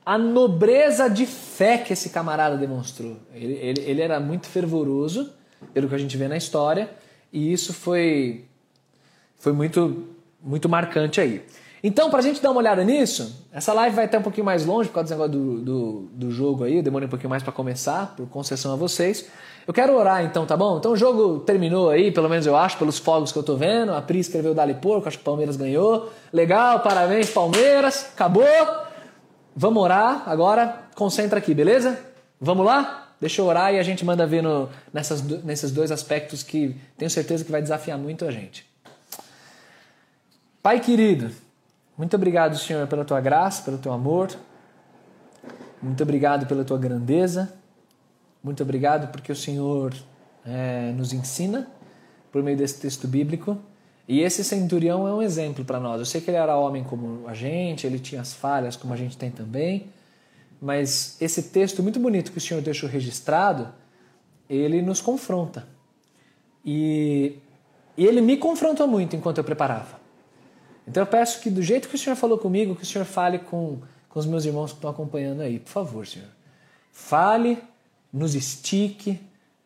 a 0.04 0.18
nobreza 0.18 1.08
de 1.08 1.26
fé 1.26 1.78
que 1.78 1.92
esse 1.92 2.10
camarada 2.10 2.56
demonstrou. 2.56 3.16
Ele, 3.32 3.54
ele, 3.54 3.80
ele 3.82 4.02
era 4.02 4.18
muito 4.18 4.48
fervoroso, 4.48 5.32
pelo 5.72 5.88
que 5.88 5.94
a 5.94 5.98
gente 5.98 6.16
vê 6.16 6.26
na 6.26 6.36
história, 6.36 6.90
e 7.32 7.52
isso 7.52 7.72
foi, 7.72 8.46
foi 9.40 9.52
muito, 9.52 10.04
muito 10.40 10.68
marcante 10.68 11.20
aí. 11.20 11.44
Então, 11.82 12.10
para 12.10 12.18
a 12.18 12.22
gente 12.22 12.42
dar 12.42 12.50
uma 12.50 12.60
olhada 12.60 12.84
nisso, 12.84 13.46
essa 13.50 13.72
live 13.72 13.96
vai 13.96 14.04
até 14.04 14.18
um 14.18 14.22
pouquinho 14.22 14.44
mais 14.44 14.66
longe 14.66 14.90
por 14.90 14.96
causa 14.96 15.14
do 15.14 15.18
negócio 15.18 15.32
do, 15.32 15.60
do, 15.62 16.08
do 16.12 16.30
jogo 16.30 16.64
aí, 16.64 16.76
eu 16.76 16.82
demorei 16.82 17.06
um 17.06 17.10
pouquinho 17.10 17.30
mais 17.30 17.42
para 17.42 17.50
começar, 17.50 18.14
por 18.14 18.28
concessão 18.28 18.72
a 18.74 18.76
vocês. 18.76 19.26
Eu 19.66 19.72
quero 19.72 19.96
orar 19.96 20.22
então, 20.22 20.44
tá 20.44 20.56
bom? 20.56 20.76
Então 20.76 20.92
o 20.92 20.96
jogo 20.96 21.40
terminou 21.40 21.88
aí, 21.88 22.12
pelo 22.12 22.28
menos 22.28 22.44
eu 22.44 22.54
acho, 22.54 22.76
pelos 22.76 22.98
fogos 22.98 23.32
que 23.32 23.38
eu 23.38 23.42
tô 23.42 23.56
vendo. 23.56 23.94
A 23.94 24.02
Pri 24.02 24.18
escreveu 24.18 24.54
Dali 24.54 24.74
Porco, 24.74 25.08
acho 25.08 25.16
que 25.16 25.22
o 25.22 25.24
Palmeiras 25.24 25.56
ganhou. 25.56 26.10
Legal, 26.30 26.80
parabéns, 26.80 27.30
Palmeiras. 27.30 28.10
Acabou. 28.12 28.44
Vamos 29.56 29.82
orar 29.82 30.22
agora. 30.26 30.84
Concentra 30.94 31.38
aqui, 31.38 31.54
beleza? 31.54 31.98
Vamos 32.38 32.66
lá? 32.66 33.14
Deixa 33.20 33.40
eu 33.40 33.46
orar 33.46 33.72
e 33.72 33.78
a 33.78 33.82
gente 33.82 34.04
manda 34.04 34.26
ver 34.26 34.42
no, 34.42 34.68
nessas, 34.92 35.22
nesses 35.22 35.70
dois 35.70 35.90
aspectos 35.90 36.42
que 36.42 36.76
tenho 36.98 37.10
certeza 37.10 37.44
que 37.44 37.52
vai 37.52 37.62
desafiar 37.62 37.98
muito 37.98 38.24
a 38.26 38.30
gente. 38.30 38.69
Pai 40.62 40.78
querido, 40.78 41.30
muito 41.96 42.14
obrigado, 42.14 42.58
Senhor, 42.58 42.86
pela 42.86 43.02
tua 43.02 43.18
graça, 43.18 43.62
pelo 43.62 43.78
teu 43.78 43.94
amor. 43.94 44.28
Muito 45.82 46.02
obrigado 46.02 46.46
pela 46.46 46.62
tua 46.62 46.76
grandeza. 46.76 47.50
Muito 48.44 48.62
obrigado 48.62 49.10
porque 49.10 49.32
o 49.32 49.36
Senhor 49.36 49.94
é, 50.44 50.92
nos 50.92 51.14
ensina 51.14 51.66
por 52.30 52.42
meio 52.42 52.58
desse 52.58 52.78
texto 52.78 53.08
bíblico 53.08 53.58
E 54.06 54.20
esse 54.20 54.44
centurião 54.44 55.08
é 55.08 55.14
um 55.14 55.22
exemplo 55.22 55.64
para 55.64 55.80
nós. 55.80 55.98
Eu 55.98 56.04
sei 56.04 56.20
que 56.20 56.28
ele 56.28 56.36
era 56.36 56.54
homem 56.56 56.84
como 56.84 57.26
a 57.26 57.32
gente, 57.32 57.86
ele 57.86 57.98
tinha 57.98 58.20
as 58.20 58.34
falhas 58.34 58.76
como 58.76 58.92
a 58.92 58.96
gente 58.96 59.16
tem 59.16 59.30
também, 59.30 59.86
mas 60.60 61.16
esse 61.22 61.44
texto 61.44 61.82
muito 61.82 61.98
bonito 61.98 62.32
que 62.32 62.38
o 62.38 62.40
Senhor 62.40 62.62
deixou 62.62 62.86
registrado, 62.86 63.68
ele 64.48 64.82
nos 64.82 65.00
confronta. 65.00 65.66
E, 66.62 67.38
e 67.96 68.04
ele 68.04 68.20
me 68.20 68.36
confrontou 68.36 68.86
muito 68.86 69.16
enquanto 69.16 69.38
eu 69.38 69.44
preparava. 69.44 69.99
Então 70.90 71.04
eu 71.04 71.06
peço 71.06 71.40
que 71.40 71.48
do 71.48 71.62
jeito 71.62 71.88
que 71.88 71.94
o 71.94 71.98
Senhor 71.98 72.16
falou 72.16 72.36
comigo, 72.36 72.74
que 72.74 72.82
o 72.82 72.86
Senhor 72.86 73.04
fale 73.04 73.38
com, 73.38 73.78
com 74.08 74.18
os 74.18 74.26
meus 74.26 74.44
irmãos 74.44 74.72
que 74.72 74.78
estão 74.78 74.90
acompanhando 74.90 75.40
aí. 75.40 75.60
Por 75.60 75.70
favor, 75.70 76.04
Senhor. 76.04 76.26
Fale, 76.90 77.62
nos 78.12 78.34
estique, 78.34 79.20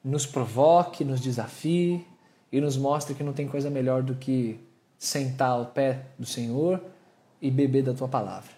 nos 0.04 0.26
provoque, 0.26 1.02
nos 1.02 1.22
desafie 1.22 2.06
e 2.52 2.60
nos 2.60 2.76
mostre 2.76 3.14
que 3.14 3.22
não 3.22 3.32
tem 3.32 3.48
coisa 3.48 3.70
melhor 3.70 4.02
do 4.02 4.14
que 4.14 4.60
sentar 4.98 5.48
ao 5.48 5.64
pé 5.64 6.02
do 6.18 6.26
Senhor 6.26 6.78
e 7.40 7.50
beber 7.50 7.84
da 7.84 7.94
tua 7.94 8.06
palavra. 8.06 8.50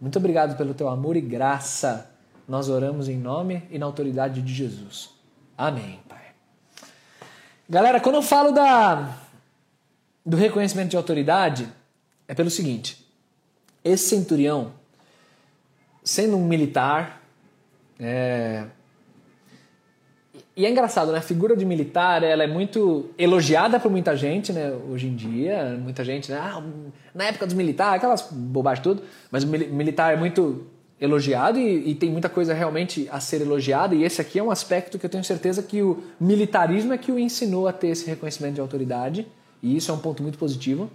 Muito 0.00 0.18
obrigado 0.18 0.56
pelo 0.56 0.72
teu 0.72 0.88
amor 0.88 1.14
e 1.14 1.20
graça. 1.20 2.10
Nós 2.48 2.70
oramos 2.70 3.06
em 3.06 3.18
nome 3.18 3.64
e 3.70 3.78
na 3.78 3.84
autoridade 3.84 4.40
de 4.40 4.54
Jesus. 4.54 5.10
Amém, 5.58 6.00
Pai. 6.08 6.22
Galera, 7.68 8.00
quando 8.00 8.14
eu 8.14 8.22
falo 8.22 8.50
da, 8.50 9.14
do 10.24 10.38
reconhecimento 10.38 10.88
de 10.88 10.96
autoridade, 10.96 11.68
é 12.28 12.34
pelo 12.34 12.50
seguinte: 12.50 13.04
esse 13.84 14.08
centurião, 14.08 14.72
sendo 16.04 16.36
um 16.36 16.46
militar, 16.46 17.22
é, 17.98 18.66
e 20.58 20.66
é 20.66 20.70
engraçado, 20.70 21.12
né? 21.12 21.18
A 21.18 21.22
figura 21.22 21.56
de 21.56 21.64
militar, 21.64 22.22
ela 22.22 22.42
é 22.42 22.46
muito 22.46 23.10
elogiada 23.16 23.78
por 23.78 23.90
muita 23.90 24.16
gente, 24.16 24.52
né? 24.52 24.72
Hoje 24.90 25.06
em 25.06 25.14
dia, 25.14 25.78
muita 25.80 26.04
gente, 26.04 26.32
né? 26.32 26.38
Ah, 26.38 26.62
na 27.14 27.24
época 27.24 27.46
dos 27.46 27.54
militares, 27.54 27.96
aquelas 27.96 28.22
bobagens 28.30 28.82
tudo, 28.82 29.02
mas 29.30 29.44
o 29.44 29.46
militar 29.46 30.12
é 30.12 30.16
muito 30.16 30.66
elogiado 31.00 31.60
e, 31.60 31.90
e, 31.90 31.94
tem 31.94 32.10
muita 32.10 32.28
coisa 32.28 32.52
realmente 32.52 33.08
a 33.12 33.20
ser 33.20 33.40
elogiada 33.40 33.94
e 33.94 34.02
esse 34.02 34.20
aqui 34.20 34.36
é 34.36 34.42
um 34.42 34.50
aspecto 34.50 34.98
que 34.98 35.06
eu 35.06 35.10
tenho 35.10 35.22
certeza 35.22 35.62
que 35.62 35.80
o 35.80 36.02
militarismo 36.20 36.92
é 36.92 36.98
que 36.98 37.12
o 37.12 37.18
ensinou 37.20 37.68
a 37.68 37.72
ter 37.72 37.90
esse 37.90 38.04
reconhecimento 38.04 38.54
de 38.54 38.60
autoridade 38.60 39.24
e 39.62 39.76
isso 39.76 39.92
é 39.92 39.94
um 39.94 39.98
ponto 39.98 40.24
muito 40.24 40.36
positivo. 40.36 40.90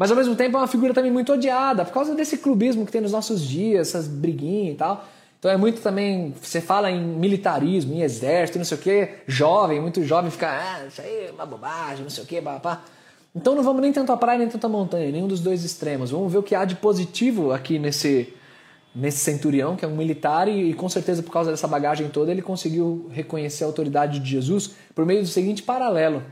Mas 0.00 0.10
ao 0.10 0.16
mesmo 0.16 0.34
tempo 0.34 0.56
é 0.56 0.60
uma 0.60 0.66
figura 0.66 0.94
também 0.94 1.12
muito 1.12 1.30
odiada 1.30 1.84
por 1.84 1.92
causa 1.92 2.14
desse 2.14 2.38
clubismo 2.38 2.86
que 2.86 2.90
tem 2.90 3.02
nos 3.02 3.12
nossos 3.12 3.46
dias, 3.46 3.88
essas 3.88 4.08
briguinhas 4.08 4.72
e 4.72 4.76
tal. 4.78 5.04
Então 5.38 5.50
é 5.50 5.58
muito 5.58 5.82
também, 5.82 6.34
você 6.40 6.58
fala 6.58 6.90
em 6.90 6.98
militarismo, 7.04 7.92
em 7.92 8.00
exército, 8.00 8.56
não 8.56 8.64
sei 8.64 8.78
o 8.78 8.80
que, 8.80 9.08
jovem, 9.26 9.78
muito 9.78 10.02
jovem 10.02 10.30
fica, 10.30 10.48
ah, 10.48 10.86
isso 10.86 11.02
aí 11.02 11.26
é 11.26 11.30
uma 11.30 11.44
bobagem, 11.44 12.02
não 12.02 12.08
sei 12.08 12.24
o 12.24 12.26
que, 12.26 12.40
papá. 12.40 12.82
Então 13.36 13.54
não 13.54 13.62
vamos 13.62 13.82
nem 13.82 13.92
tanto 13.92 14.10
a 14.10 14.16
praia 14.16 14.38
nem 14.38 14.48
tanto 14.48 14.64
a 14.64 14.70
montanha, 14.70 15.12
nenhum 15.12 15.28
dos 15.28 15.40
dois 15.40 15.64
extremos. 15.64 16.10
Vamos 16.10 16.32
ver 16.32 16.38
o 16.38 16.42
que 16.42 16.54
há 16.54 16.64
de 16.64 16.76
positivo 16.76 17.52
aqui 17.52 17.78
nesse, 17.78 18.32
nesse 18.94 19.18
centurião, 19.18 19.76
que 19.76 19.84
é 19.84 19.88
um 19.88 19.96
militar, 19.96 20.48
e, 20.48 20.70
e 20.70 20.72
com 20.72 20.88
certeza 20.88 21.22
por 21.22 21.30
causa 21.30 21.50
dessa 21.50 21.68
bagagem 21.68 22.08
toda 22.08 22.30
ele 22.30 22.40
conseguiu 22.40 23.06
reconhecer 23.12 23.64
a 23.64 23.66
autoridade 23.66 24.18
de 24.18 24.30
Jesus 24.30 24.70
por 24.94 25.04
meio 25.04 25.20
do 25.20 25.28
seguinte 25.28 25.62
paralelo. 25.62 26.22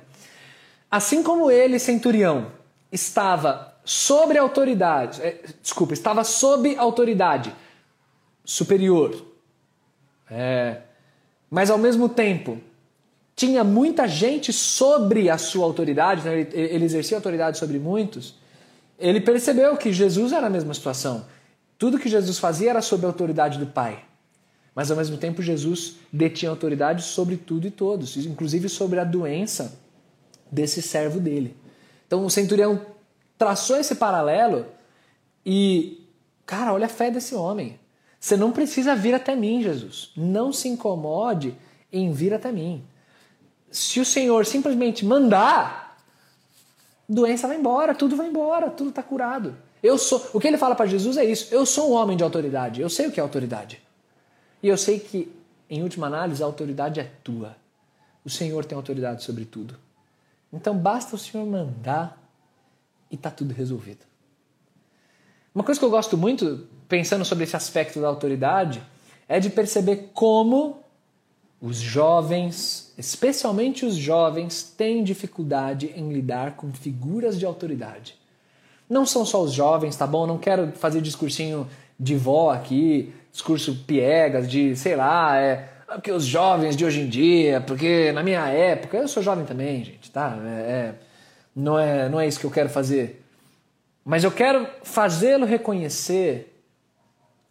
Assim 0.90 1.22
como 1.22 1.50
ele, 1.50 1.78
centurião, 1.78 2.46
estava 2.90 3.74
sobre 3.84 4.38
autoridade, 4.38 5.22
é, 5.22 5.40
desculpa, 5.62 5.94
estava 5.94 6.24
sob 6.24 6.76
autoridade 6.76 7.54
superior. 8.44 9.26
É, 10.30 10.82
mas 11.50 11.70
ao 11.70 11.78
mesmo 11.78 12.08
tempo, 12.08 12.58
tinha 13.34 13.62
muita 13.62 14.06
gente 14.08 14.52
sobre 14.52 15.30
a 15.30 15.38
sua 15.38 15.64
autoridade, 15.64 16.24
né? 16.24 16.40
ele, 16.40 16.50
ele 16.52 16.84
exercia 16.84 17.16
autoridade 17.16 17.56
sobre 17.56 17.78
muitos. 17.78 18.34
Ele 18.98 19.20
percebeu 19.20 19.76
que 19.76 19.92
Jesus 19.92 20.32
era 20.32 20.48
a 20.48 20.50
mesma 20.50 20.74
situação. 20.74 21.24
Tudo 21.78 21.98
que 21.98 22.08
Jesus 22.08 22.38
fazia 22.38 22.70
era 22.70 22.82
sob 22.82 23.06
a 23.06 23.08
autoridade 23.08 23.58
do 23.58 23.66
Pai. 23.66 24.04
Mas 24.74 24.90
ao 24.90 24.96
mesmo 24.96 25.16
tempo, 25.16 25.40
Jesus 25.40 25.96
detinha 26.12 26.50
autoridade 26.50 27.02
sobre 27.02 27.36
tudo 27.36 27.66
e 27.66 27.70
todos, 27.70 28.16
inclusive 28.16 28.68
sobre 28.68 28.98
a 28.98 29.04
doença 29.04 29.78
desse 30.50 30.82
servo 30.82 31.20
dele. 31.20 31.56
Então 32.08 32.24
o 32.24 32.30
centurião 32.30 32.84
traçou 33.36 33.76
esse 33.76 33.94
paralelo 33.94 34.66
e, 35.46 36.04
cara, 36.44 36.72
olha 36.72 36.86
a 36.86 36.88
fé 36.88 37.10
desse 37.10 37.34
homem. 37.34 37.78
Você 38.18 38.36
não 38.36 38.50
precisa 38.50 38.96
vir 38.96 39.14
até 39.14 39.36
mim, 39.36 39.62
Jesus. 39.62 40.10
Não 40.16 40.52
se 40.52 40.68
incomode 40.68 41.54
em 41.92 42.10
vir 42.10 42.34
até 42.34 42.50
mim. 42.50 42.82
Se 43.70 44.00
o 44.00 44.04
Senhor 44.04 44.44
simplesmente 44.46 45.04
mandar, 45.04 46.02
doença 47.08 47.46
vai 47.46 47.58
embora, 47.58 47.94
tudo 47.94 48.16
vai 48.16 48.26
embora, 48.26 48.70
tudo 48.70 48.90
está 48.90 49.02
curado. 49.02 49.54
Eu 49.82 49.96
sou, 49.98 50.30
o 50.32 50.40
que 50.40 50.48
ele 50.48 50.58
fala 50.58 50.74
para 50.74 50.86
Jesus 50.86 51.16
é 51.16 51.24
isso. 51.24 51.54
Eu 51.54 51.64
sou 51.64 51.90
um 51.90 51.94
homem 51.94 52.16
de 52.16 52.24
autoridade. 52.24 52.80
Eu 52.80 52.90
sei 52.90 53.06
o 53.06 53.12
que 53.12 53.20
é 53.20 53.22
autoridade. 53.22 53.80
E 54.62 54.66
eu 54.66 54.76
sei 54.76 54.98
que, 54.98 55.30
em 55.70 55.82
última 55.82 56.06
análise, 56.08 56.42
a 56.42 56.46
autoridade 56.46 56.98
é 56.98 57.10
tua. 57.22 57.54
O 58.24 58.30
Senhor 58.30 58.64
tem 58.64 58.74
autoridade 58.74 59.22
sobre 59.22 59.44
tudo. 59.44 59.76
Então 60.52 60.76
basta 60.76 61.14
o 61.14 61.18
Senhor 61.18 61.46
mandar 61.46 62.22
e 63.10 63.14
está 63.14 63.30
tudo 63.30 63.52
resolvido. 63.52 64.06
Uma 65.54 65.64
coisa 65.64 65.78
que 65.78 65.84
eu 65.84 65.90
gosto 65.90 66.16
muito 66.16 66.68
pensando 66.88 67.24
sobre 67.24 67.44
esse 67.44 67.54
aspecto 67.54 68.00
da 68.00 68.08
autoridade, 68.08 68.82
é 69.28 69.38
de 69.38 69.50
perceber 69.50 70.10
como 70.14 70.78
os 71.60 71.76
jovens, 71.76 72.94
especialmente 72.96 73.84
os 73.84 73.94
jovens, 73.94 74.62
têm 74.62 75.04
dificuldade 75.04 75.92
em 75.94 76.10
lidar 76.10 76.56
com 76.56 76.72
figuras 76.72 77.38
de 77.38 77.44
autoridade. 77.44 78.16
Não 78.88 79.04
são 79.04 79.24
só 79.26 79.42
os 79.42 79.52
jovens, 79.52 79.96
tá 79.96 80.06
bom? 80.06 80.26
Não 80.26 80.38
quero 80.38 80.72
fazer 80.72 81.02
discursinho 81.02 81.68
de 82.00 82.16
vó 82.16 82.50
aqui, 82.50 83.12
discurso 83.30 83.84
piegas, 83.86 84.48
de 84.48 84.74
sei 84.74 84.96
lá, 84.96 85.36
é 85.36 85.68
porque 85.94 86.12
os 86.12 86.24
jovens 86.24 86.76
de 86.76 86.84
hoje 86.84 87.00
em 87.00 87.08
dia, 87.08 87.60
porque 87.60 88.12
na 88.12 88.22
minha 88.22 88.46
época, 88.48 88.98
eu 88.98 89.08
sou 89.08 89.22
jovem 89.22 89.44
também, 89.44 89.84
gente, 89.84 90.10
tá? 90.10 90.38
É, 90.44 90.48
é, 90.48 90.94
não, 91.54 91.78
é, 91.78 92.08
não 92.08 92.20
é 92.20 92.28
isso 92.28 92.38
que 92.38 92.46
eu 92.46 92.50
quero 92.50 92.68
fazer. 92.68 93.24
Mas 94.04 94.24
eu 94.24 94.30
quero 94.30 94.66
fazê-lo 94.82 95.44
reconhecer 95.46 96.54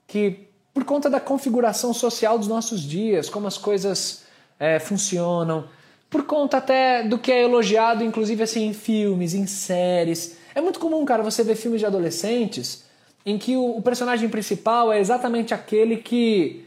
que, 0.08 0.48
por 0.74 0.84
conta 0.86 1.10
da 1.10 1.20
configuração 1.20 1.94
social 1.94 2.38
dos 2.38 2.48
nossos 2.48 2.82
dias, 2.82 3.30
como 3.30 3.48
as 3.48 3.58
coisas 3.58 4.24
é, 4.60 4.80
funcionam, 4.80 5.68
por 6.10 6.24
conta 6.24 6.58
até 6.58 7.04
do 7.04 7.18
que 7.18 7.32
é 7.32 7.44
elogiado, 7.44 8.04
inclusive 8.04 8.44
assim, 8.44 8.68
em 8.68 8.74
filmes, 8.74 9.34
em 9.34 9.46
séries. 9.46 10.38
É 10.56 10.62
muito 10.62 10.80
comum, 10.80 11.04
cara, 11.06 11.22
você 11.22 11.44
ver 11.44 11.56
filmes 11.56 11.80
de 11.80 11.86
adolescentes 11.86 12.86
em 13.26 13.38
que 13.38 13.58
o 13.58 13.82
personagem 13.82 14.30
principal 14.30 14.92
é 14.94 15.00
exatamente 15.00 15.54
aquele 15.54 15.98
que, 15.98 16.66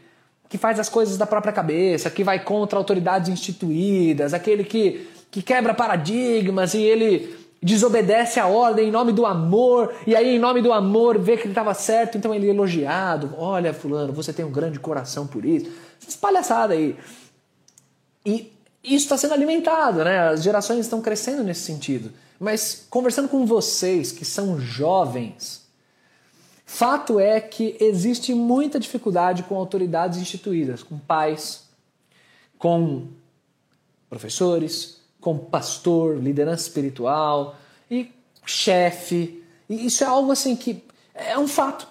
que 0.51 0.57
faz 0.57 0.77
as 0.77 0.89
coisas 0.89 1.17
da 1.17 1.25
própria 1.25 1.53
cabeça, 1.53 2.09
que 2.09 2.25
vai 2.25 2.43
contra 2.43 2.77
autoridades 2.77 3.29
instituídas, 3.29 4.33
aquele 4.33 4.65
que, 4.65 5.07
que 5.31 5.41
quebra 5.41 5.73
paradigmas 5.73 6.73
e 6.73 6.81
ele 6.81 7.33
desobedece 7.63 8.37
a 8.37 8.47
ordem 8.47 8.89
em 8.89 8.91
nome 8.91 9.13
do 9.13 9.25
amor, 9.25 9.93
e 10.05 10.13
aí, 10.13 10.35
em 10.35 10.39
nome 10.39 10.61
do 10.61 10.73
amor, 10.73 11.17
vê 11.17 11.37
que 11.37 11.43
ele 11.43 11.51
estava 11.51 11.73
certo, 11.73 12.17
então 12.17 12.35
ele 12.35 12.47
é 12.47 12.49
elogiado. 12.49 13.33
Olha, 13.37 13.73
Fulano, 13.73 14.11
você 14.11 14.33
tem 14.33 14.43
um 14.43 14.51
grande 14.51 14.77
coração 14.77 15.25
por 15.25 15.45
isso. 15.45 15.71
Essa 16.05 16.17
palhaçada 16.17 16.73
aí. 16.73 16.97
E 18.25 18.51
isso 18.83 19.05
está 19.05 19.17
sendo 19.17 19.33
alimentado, 19.33 20.03
né? 20.03 20.19
As 20.27 20.43
gerações 20.43 20.81
estão 20.81 21.01
crescendo 21.01 21.45
nesse 21.45 21.61
sentido. 21.61 22.11
Mas 22.37 22.85
conversando 22.89 23.29
com 23.29 23.45
vocês 23.45 24.11
que 24.11 24.25
são 24.25 24.59
jovens, 24.59 25.60
fato 26.71 27.19
é 27.19 27.41
que 27.41 27.75
existe 27.81 28.33
muita 28.33 28.79
dificuldade 28.79 29.43
com 29.43 29.55
autoridades 29.55 30.17
instituídas, 30.17 30.81
com 30.81 30.97
pais, 30.97 31.65
com 32.57 33.07
professores, 34.09 35.01
como 35.19 35.39
pastor, 35.39 36.17
liderança 36.17 36.63
espiritual 36.63 37.57
e 37.89 38.09
chefe. 38.45 39.43
E 39.69 39.85
isso 39.85 40.05
é 40.05 40.07
algo 40.07 40.31
assim 40.31 40.55
que 40.55 40.81
é 41.13 41.37
um 41.37 41.45
fato. 41.45 41.89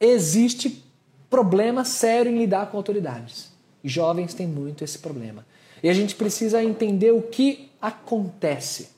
Existe 0.00 0.82
problema 1.28 1.84
sério 1.84 2.32
em 2.32 2.38
lidar 2.38 2.70
com 2.70 2.78
autoridades. 2.78 3.52
Jovens 3.84 4.32
têm 4.32 4.46
muito 4.46 4.82
esse 4.82 4.98
problema. 4.98 5.44
E 5.82 5.88
a 5.88 5.92
gente 5.92 6.14
precisa 6.14 6.64
entender 6.64 7.12
o 7.12 7.20
que 7.20 7.70
acontece. 7.78 8.93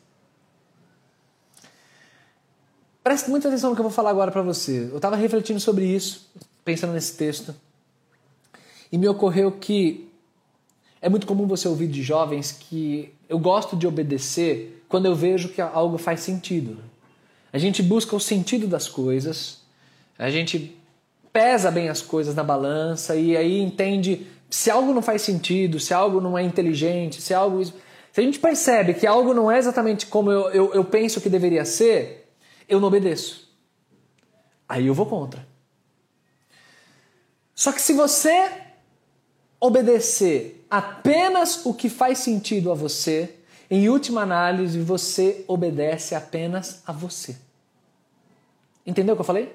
Preste 3.06 3.30
muita 3.30 3.46
atenção 3.46 3.70
no 3.70 3.76
que 3.76 3.80
eu 3.80 3.84
vou 3.84 3.92
falar 3.92 4.10
agora 4.10 4.32
para 4.32 4.42
você. 4.42 4.88
Eu 4.90 4.96
estava 4.96 5.14
refletindo 5.14 5.60
sobre 5.60 5.84
isso, 5.84 6.28
pensando 6.64 6.92
nesse 6.92 7.16
texto, 7.16 7.54
e 8.90 8.98
me 8.98 9.06
ocorreu 9.06 9.52
que 9.52 10.10
é 11.00 11.08
muito 11.08 11.24
comum 11.24 11.46
você 11.46 11.68
ouvir 11.68 11.86
de 11.86 12.02
jovens 12.02 12.50
que 12.50 13.14
eu 13.28 13.38
gosto 13.38 13.76
de 13.76 13.86
obedecer 13.86 14.84
quando 14.88 15.06
eu 15.06 15.14
vejo 15.14 15.50
que 15.50 15.60
algo 15.60 15.96
faz 15.98 16.18
sentido. 16.18 16.78
A 17.52 17.58
gente 17.58 17.80
busca 17.80 18.16
o 18.16 18.18
sentido 18.18 18.66
das 18.66 18.88
coisas, 18.88 19.60
a 20.18 20.28
gente 20.28 20.76
pesa 21.32 21.70
bem 21.70 21.88
as 21.88 22.02
coisas 22.02 22.34
na 22.34 22.42
balança 22.42 23.14
e 23.14 23.36
aí 23.36 23.60
entende 23.60 24.26
se 24.50 24.68
algo 24.68 24.92
não 24.92 25.00
faz 25.00 25.22
sentido, 25.22 25.78
se 25.78 25.94
algo 25.94 26.20
não 26.20 26.36
é 26.36 26.42
inteligente, 26.42 27.22
se 27.22 27.32
algo. 27.32 27.64
Se 27.64 27.72
a 28.16 28.20
gente 28.20 28.40
percebe 28.40 28.94
que 28.94 29.06
algo 29.06 29.32
não 29.32 29.48
é 29.48 29.58
exatamente 29.58 30.06
como 30.06 30.28
eu, 30.28 30.50
eu, 30.50 30.74
eu 30.74 30.84
penso 30.84 31.20
que 31.20 31.28
deveria 31.28 31.64
ser, 31.64 32.25
eu 32.68 32.80
não 32.80 32.88
obedeço. 32.88 33.48
Aí 34.68 34.86
eu 34.86 34.94
vou 34.94 35.06
contra. 35.06 35.46
Só 37.54 37.72
que 37.72 37.80
se 37.80 37.92
você 37.92 38.50
obedecer 39.58 40.66
apenas 40.70 41.64
o 41.64 41.72
que 41.72 41.88
faz 41.88 42.18
sentido 42.18 42.70
a 42.70 42.74
você, 42.74 43.34
em 43.70 43.88
última 43.88 44.22
análise, 44.22 44.78
você 44.80 45.44
obedece 45.48 46.14
apenas 46.14 46.82
a 46.86 46.92
você. 46.92 47.36
Entendeu 48.86 49.14
o 49.14 49.16
que 49.16 49.22
eu 49.22 49.26
falei? 49.26 49.54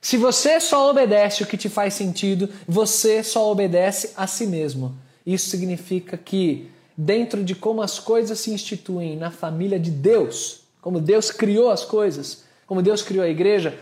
Se 0.00 0.18
você 0.18 0.60
só 0.60 0.90
obedece 0.90 1.42
o 1.42 1.46
que 1.46 1.56
te 1.56 1.70
faz 1.70 1.94
sentido, 1.94 2.50
você 2.68 3.22
só 3.22 3.50
obedece 3.50 4.12
a 4.16 4.26
si 4.26 4.46
mesmo. 4.46 4.94
Isso 5.24 5.48
significa 5.48 6.18
que, 6.18 6.70
dentro 6.94 7.42
de 7.42 7.54
como 7.54 7.80
as 7.80 7.98
coisas 7.98 8.38
se 8.38 8.50
instituem 8.50 9.16
na 9.16 9.30
família 9.30 9.80
de 9.80 9.90
Deus, 9.90 10.63
como 10.84 11.00
Deus 11.00 11.30
criou 11.30 11.70
as 11.70 11.82
coisas, 11.82 12.44
como 12.66 12.82
Deus 12.82 13.00
criou 13.00 13.24
a 13.24 13.28
igreja, 13.28 13.74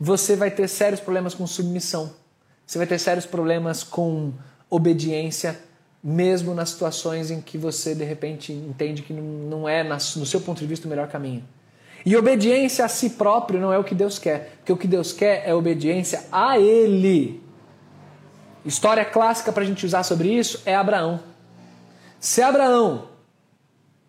você 0.00 0.34
vai 0.34 0.50
ter 0.50 0.66
sérios 0.68 1.00
problemas 1.00 1.34
com 1.34 1.46
submissão. 1.46 2.14
Você 2.66 2.78
vai 2.78 2.86
ter 2.86 2.98
sérios 2.98 3.26
problemas 3.26 3.82
com 3.82 4.32
obediência, 4.70 5.60
mesmo 6.02 6.54
nas 6.54 6.70
situações 6.70 7.30
em 7.30 7.42
que 7.42 7.58
você 7.58 7.94
de 7.94 8.04
repente 8.04 8.54
entende 8.54 9.02
que 9.02 9.12
não 9.12 9.68
é, 9.68 9.84
no 9.84 10.24
seu 10.24 10.40
ponto 10.40 10.58
de 10.58 10.66
vista, 10.66 10.86
o 10.86 10.88
melhor 10.88 11.08
caminho. 11.08 11.44
E 12.06 12.16
obediência 12.16 12.86
a 12.86 12.88
si 12.88 13.10
próprio 13.10 13.60
não 13.60 13.70
é 13.70 13.76
o 13.76 13.84
que 13.84 13.94
Deus 13.94 14.18
quer, 14.18 14.54
porque 14.56 14.72
o 14.72 14.78
que 14.78 14.88
Deus 14.88 15.12
quer 15.12 15.46
é 15.46 15.54
obediência 15.54 16.24
a 16.32 16.58
Ele. 16.58 17.38
História 18.64 19.04
clássica 19.04 19.52
para 19.52 19.62
a 19.62 19.66
gente 19.66 19.84
usar 19.84 20.04
sobre 20.04 20.30
isso 20.30 20.62
é 20.64 20.74
Abraão. 20.74 21.20
Se 22.18 22.40
Abraão 22.40 23.08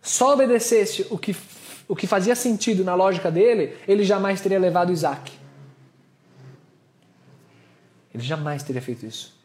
só 0.01 0.34
obedecesse 0.34 1.06
o 1.10 1.18
que, 1.18 1.36
o 1.88 1.96
que 1.96 2.06
fazia 2.06 2.36
sentido 2.36 2.84
na 2.84 2.96
lógica 2.96 3.32
dele, 3.32 3.77
ele 3.88 4.03
jamais 4.03 4.41
teria 4.41 4.60
levado 4.60 4.91
Isaac. 4.91 5.32
Ele 8.13 8.24
jamais 8.24 8.63
teria 8.63 8.82
feito 8.82 9.06
isso. 9.06 9.36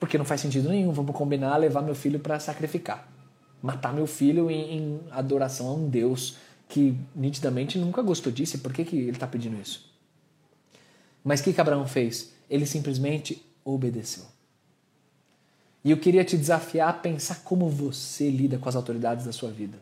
Porque 0.00 0.18
não 0.18 0.24
faz 0.24 0.40
sentido 0.40 0.68
nenhum. 0.68 0.92
Vamos 0.92 1.14
combinar 1.14 1.56
levar 1.56 1.82
meu 1.82 1.94
filho 1.94 2.18
para 2.18 2.40
sacrificar. 2.40 3.08
Matar 3.62 3.92
meu 3.92 4.06
filho 4.06 4.50
em, 4.50 4.76
em 4.76 5.00
adoração 5.10 5.68
a 5.68 5.74
um 5.74 5.88
Deus 5.88 6.36
que 6.68 6.96
nitidamente 7.14 7.78
nunca 7.78 8.00
gostou 8.00 8.32
disso, 8.32 8.56
e 8.56 8.58
por 8.58 8.72
que, 8.72 8.82
que 8.82 8.96
ele 8.96 9.10
está 9.10 9.26
pedindo 9.26 9.60
isso? 9.60 9.92
Mas 11.22 11.40
o 11.40 11.44
que, 11.44 11.52
que 11.52 11.60
Abraão 11.60 11.86
fez? 11.86 12.32
Ele 12.48 12.64
simplesmente 12.64 13.44
obedeceu. 13.62 14.24
E 15.84 15.90
eu 15.90 15.98
queria 15.98 16.24
te 16.24 16.34
desafiar 16.34 16.88
a 16.88 16.92
pensar 16.94 17.42
como 17.44 17.68
você 17.68 18.30
lida 18.30 18.56
com 18.56 18.70
as 18.70 18.74
autoridades 18.74 19.26
da 19.26 19.32
sua 19.32 19.50
vida. 19.50 19.78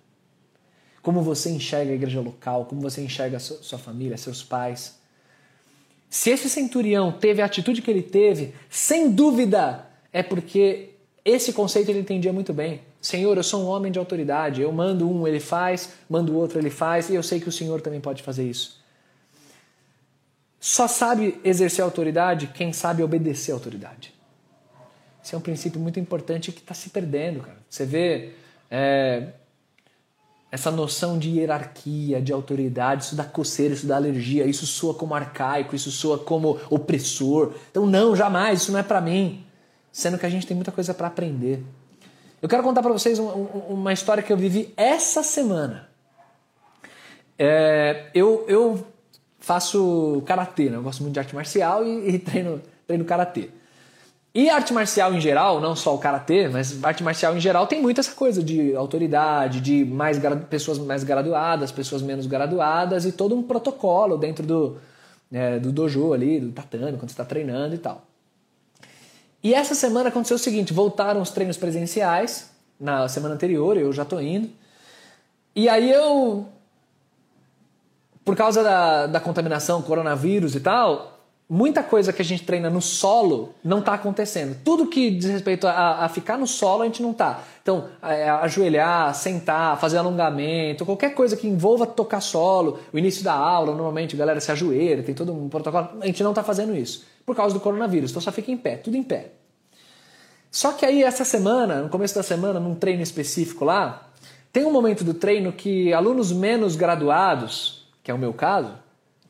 Como 1.02 1.22
você 1.22 1.50
enxerga 1.50 1.92
a 1.92 1.94
igreja 1.94 2.20
local, 2.20 2.66
como 2.66 2.80
você 2.80 3.00
enxerga 3.00 3.38
a 3.38 3.40
sua 3.40 3.78
família, 3.78 4.16
seus 4.16 4.42
pais. 4.42 4.98
Se 6.08 6.30
esse 6.30 6.50
centurião 6.50 7.12
teve 7.12 7.40
a 7.40 7.44
atitude 7.44 7.82
que 7.82 7.90
ele 7.90 8.02
teve, 8.02 8.54
sem 8.68 9.10
dúvida 9.10 9.86
é 10.12 10.22
porque 10.22 10.90
esse 11.24 11.52
conceito 11.52 11.90
ele 11.90 12.00
entendia 12.00 12.32
muito 12.32 12.52
bem. 12.52 12.82
Senhor, 13.00 13.36
eu 13.36 13.42
sou 13.42 13.62
um 13.62 13.66
homem 13.66 13.90
de 13.90 13.98
autoridade, 13.98 14.60
eu 14.60 14.70
mando 14.72 15.08
um, 15.08 15.26
ele 15.26 15.40
faz, 15.40 15.94
mando 16.08 16.32
o 16.32 16.36
outro, 16.36 16.58
ele 16.58 16.68
faz, 16.68 17.08
e 17.08 17.14
eu 17.14 17.22
sei 17.22 17.40
que 17.40 17.48
o 17.48 17.52
Senhor 17.52 17.80
também 17.80 18.00
pode 18.00 18.22
fazer 18.22 18.48
isso. 18.48 18.80
Só 20.58 20.86
sabe 20.86 21.40
exercer 21.42 21.82
autoridade 21.82 22.48
quem 22.48 22.72
sabe 22.72 23.02
obedecer 23.02 23.52
autoridade. 23.52 24.12
Esse 25.24 25.34
é 25.34 25.38
um 25.38 25.40
princípio 25.40 25.80
muito 25.80 25.98
importante 25.98 26.52
que 26.52 26.60
está 26.60 26.74
se 26.74 26.90
perdendo, 26.90 27.40
cara. 27.40 27.58
Você 27.68 27.86
vê 27.86 28.32
é, 28.70 29.28
essa 30.50 30.70
noção 30.70 31.18
de 31.18 31.30
hierarquia, 31.30 32.20
de 32.20 32.32
autoridade, 32.32 33.04
isso 33.04 33.14
dá 33.14 33.24
coceira, 33.24 33.72
isso 33.72 33.86
dá 33.86 33.96
alergia, 33.96 34.44
isso 34.46 34.66
soa 34.66 34.92
como 34.92 35.14
arcaico, 35.14 35.76
isso 35.76 35.90
soa 35.92 36.18
como 36.18 36.58
opressor. 36.68 37.52
Então, 37.70 37.86
não, 37.86 38.16
jamais, 38.16 38.62
isso 38.62 38.72
não 38.72 38.80
é 38.80 38.82
para 38.82 39.00
mim. 39.00 39.44
Sendo 39.92 40.18
que 40.18 40.26
a 40.26 40.28
gente 40.28 40.46
tem 40.46 40.56
muita 40.56 40.72
coisa 40.72 40.92
para 40.92 41.06
aprender. 41.06 41.62
Eu 42.42 42.48
quero 42.48 42.62
contar 42.62 42.82
para 42.82 42.92
vocês 42.92 43.18
uma, 43.18 43.32
uma, 43.32 43.92
história 43.92 44.22
que 44.22 44.32
eu 44.32 44.36
vivi 44.36 44.72
essa 44.76 45.22
semana. 45.22 45.88
É, 47.38 48.06
eu, 48.14 48.44
eu 48.48 48.86
faço 49.38 50.22
karatê, 50.26 50.68
né? 50.68 50.76
eu 50.76 50.82
gosto 50.82 51.02
muito 51.02 51.14
de 51.14 51.20
arte 51.20 51.34
marcial 51.34 51.84
e, 51.84 52.14
e 52.14 52.18
treino, 52.18 52.60
treino 52.86 53.04
karatê. 53.04 53.50
E 54.32 54.48
arte 54.48 54.72
marcial 54.72 55.12
em 55.12 55.20
geral, 55.20 55.60
não 55.60 55.74
só 55.74 55.92
o 55.92 55.98
karatê, 55.98 56.48
mas 56.48 56.82
arte 56.84 57.02
marcial 57.02 57.36
em 57.36 57.40
geral 57.40 57.66
tem 57.66 57.82
muito 57.82 57.98
essa 57.98 58.12
coisa 58.12 58.42
de 58.42 58.76
autoridade, 58.76 59.60
de 59.60 59.84
mais 59.84 60.18
pessoas 60.48 60.78
mais 60.78 61.02
graduadas, 61.02 61.72
pessoas 61.72 62.00
menos 62.00 62.26
graduadas 62.26 63.04
e 63.04 63.10
todo 63.10 63.34
um 63.34 63.42
protocolo 63.42 64.16
dentro 64.16 64.46
do, 64.46 64.76
é, 65.32 65.58
do 65.58 65.72
dojo 65.72 66.12
ali, 66.12 66.38
do 66.38 66.52
tatame, 66.52 66.96
quando 66.96 67.08
você 67.08 67.14
está 67.14 67.24
treinando 67.24 67.74
e 67.74 67.78
tal. 67.78 68.06
E 69.42 69.52
essa 69.52 69.74
semana 69.74 70.10
aconteceu 70.10 70.36
o 70.36 70.38
seguinte: 70.38 70.72
voltaram 70.72 71.20
os 71.20 71.30
treinos 71.30 71.56
presenciais 71.56 72.50
na 72.78 73.08
semana 73.08 73.34
anterior, 73.34 73.76
eu 73.76 73.92
já 73.92 74.04
estou 74.04 74.20
indo. 74.22 74.48
E 75.56 75.68
aí 75.68 75.90
eu, 75.90 76.46
por 78.24 78.36
causa 78.36 78.62
da, 78.62 79.06
da 79.08 79.20
contaminação, 79.20 79.82
coronavírus 79.82 80.54
e 80.54 80.60
tal, 80.60 81.19
muita 81.50 81.82
coisa 81.82 82.12
que 82.12 82.22
a 82.22 82.24
gente 82.24 82.44
treina 82.44 82.70
no 82.70 82.80
solo 82.80 83.52
não 83.64 83.80
está 83.80 83.94
acontecendo. 83.94 84.56
Tudo 84.64 84.86
que 84.86 85.10
diz 85.10 85.28
respeito 85.28 85.66
a, 85.66 86.04
a, 86.04 86.08
ficar 86.08 86.38
no 86.38 86.46
solo, 86.46 86.82
a 86.82 86.84
gente 86.84 87.02
não 87.02 87.10
está. 87.10 87.42
Então, 87.60 87.88
é, 88.00 88.30
ajoelhar, 88.30 89.12
sentar, 89.16 89.76
fazer 89.80 89.98
alongamento, 89.98 90.86
qualquer 90.86 91.12
coisa 91.12 91.36
que 91.36 91.48
envolva 91.48 91.86
tocar 91.86 92.20
solo, 92.20 92.78
o 92.92 92.98
início 92.98 93.24
da 93.24 93.32
aula, 93.32 93.72
normalmente 93.72 94.14
a 94.14 94.18
galera 94.18 94.40
se 94.40 94.52
ajoelha, 94.52 95.02
tem 95.02 95.12
todo 95.12 95.32
um 95.32 95.48
protocolo. 95.48 95.88
A 96.00 96.06
gente 96.06 96.22
não 96.22 96.30
está 96.30 96.44
fazendo 96.44 96.72
isso 96.76 97.04
por 97.26 97.34
causa 97.34 97.52
do 97.52 97.60
coronavírus. 97.60 98.10
Então 98.10 98.22
só 98.22 98.30
fica 98.30 98.52
em 98.52 98.56
pé, 98.56 98.76
tudo 98.76 98.96
em 98.96 99.02
pé. 99.02 99.32
Só 100.52 100.72
que 100.72 100.86
aí 100.86 101.02
essa 101.02 101.24
semana, 101.24 101.82
no 101.82 101.88
começo 101.88 102.14
da 102.14 102.22
semana, 102.22 102.60
num 102.60 102.76
treino 102.76 103.02
específico 103.02 103.64
lá, 103.64 104.08
tem 104.52 104.64
um 104.64 104.72
momento 104.72 105.02
do 105.02 105.14
treino 105.14 105.52
que 105.52 105.92
alunos 105.92 106.30
menos 106.30 106.76
graduados, 106.76 107.88
que 108.04 108.10
é 108.10 108.14
o 108.14 108.18
meu 108.18 108.32
caso, 108.32 108.72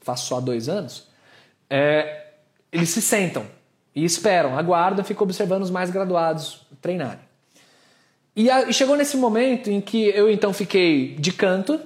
faço 0.00 0.26
só 0.26 0.40
dois 0.40 0.68
anos, 0.68 1.09
é, 1.70 2.26
eles 2.72 2.90
se 2.90 3.00
sentam 3.00 3.46
e 3.94 4.04
esperam, 4.04 4.58
aguardam, 4.58 5.04
ficam 5.04 5.24
observando 5.24 5.62
os 5.62 5.70
mais 5.70 5.88
graduados 5.90 6.66
treinarem. 6.82 7.20
E, 8.34 8.50
a, 8.50 8.68
e 8.68 8.72
chegou 8.72 8.96
nesse 8.96 9.16
momento 9.16 9.70
em 9.70 9.80
que 9.80 10.08
eu 10.08 10.30
então 10.30 10.52
fiquei 10.52 11.14
de 11.16 11.32
canto, 11.32 11.80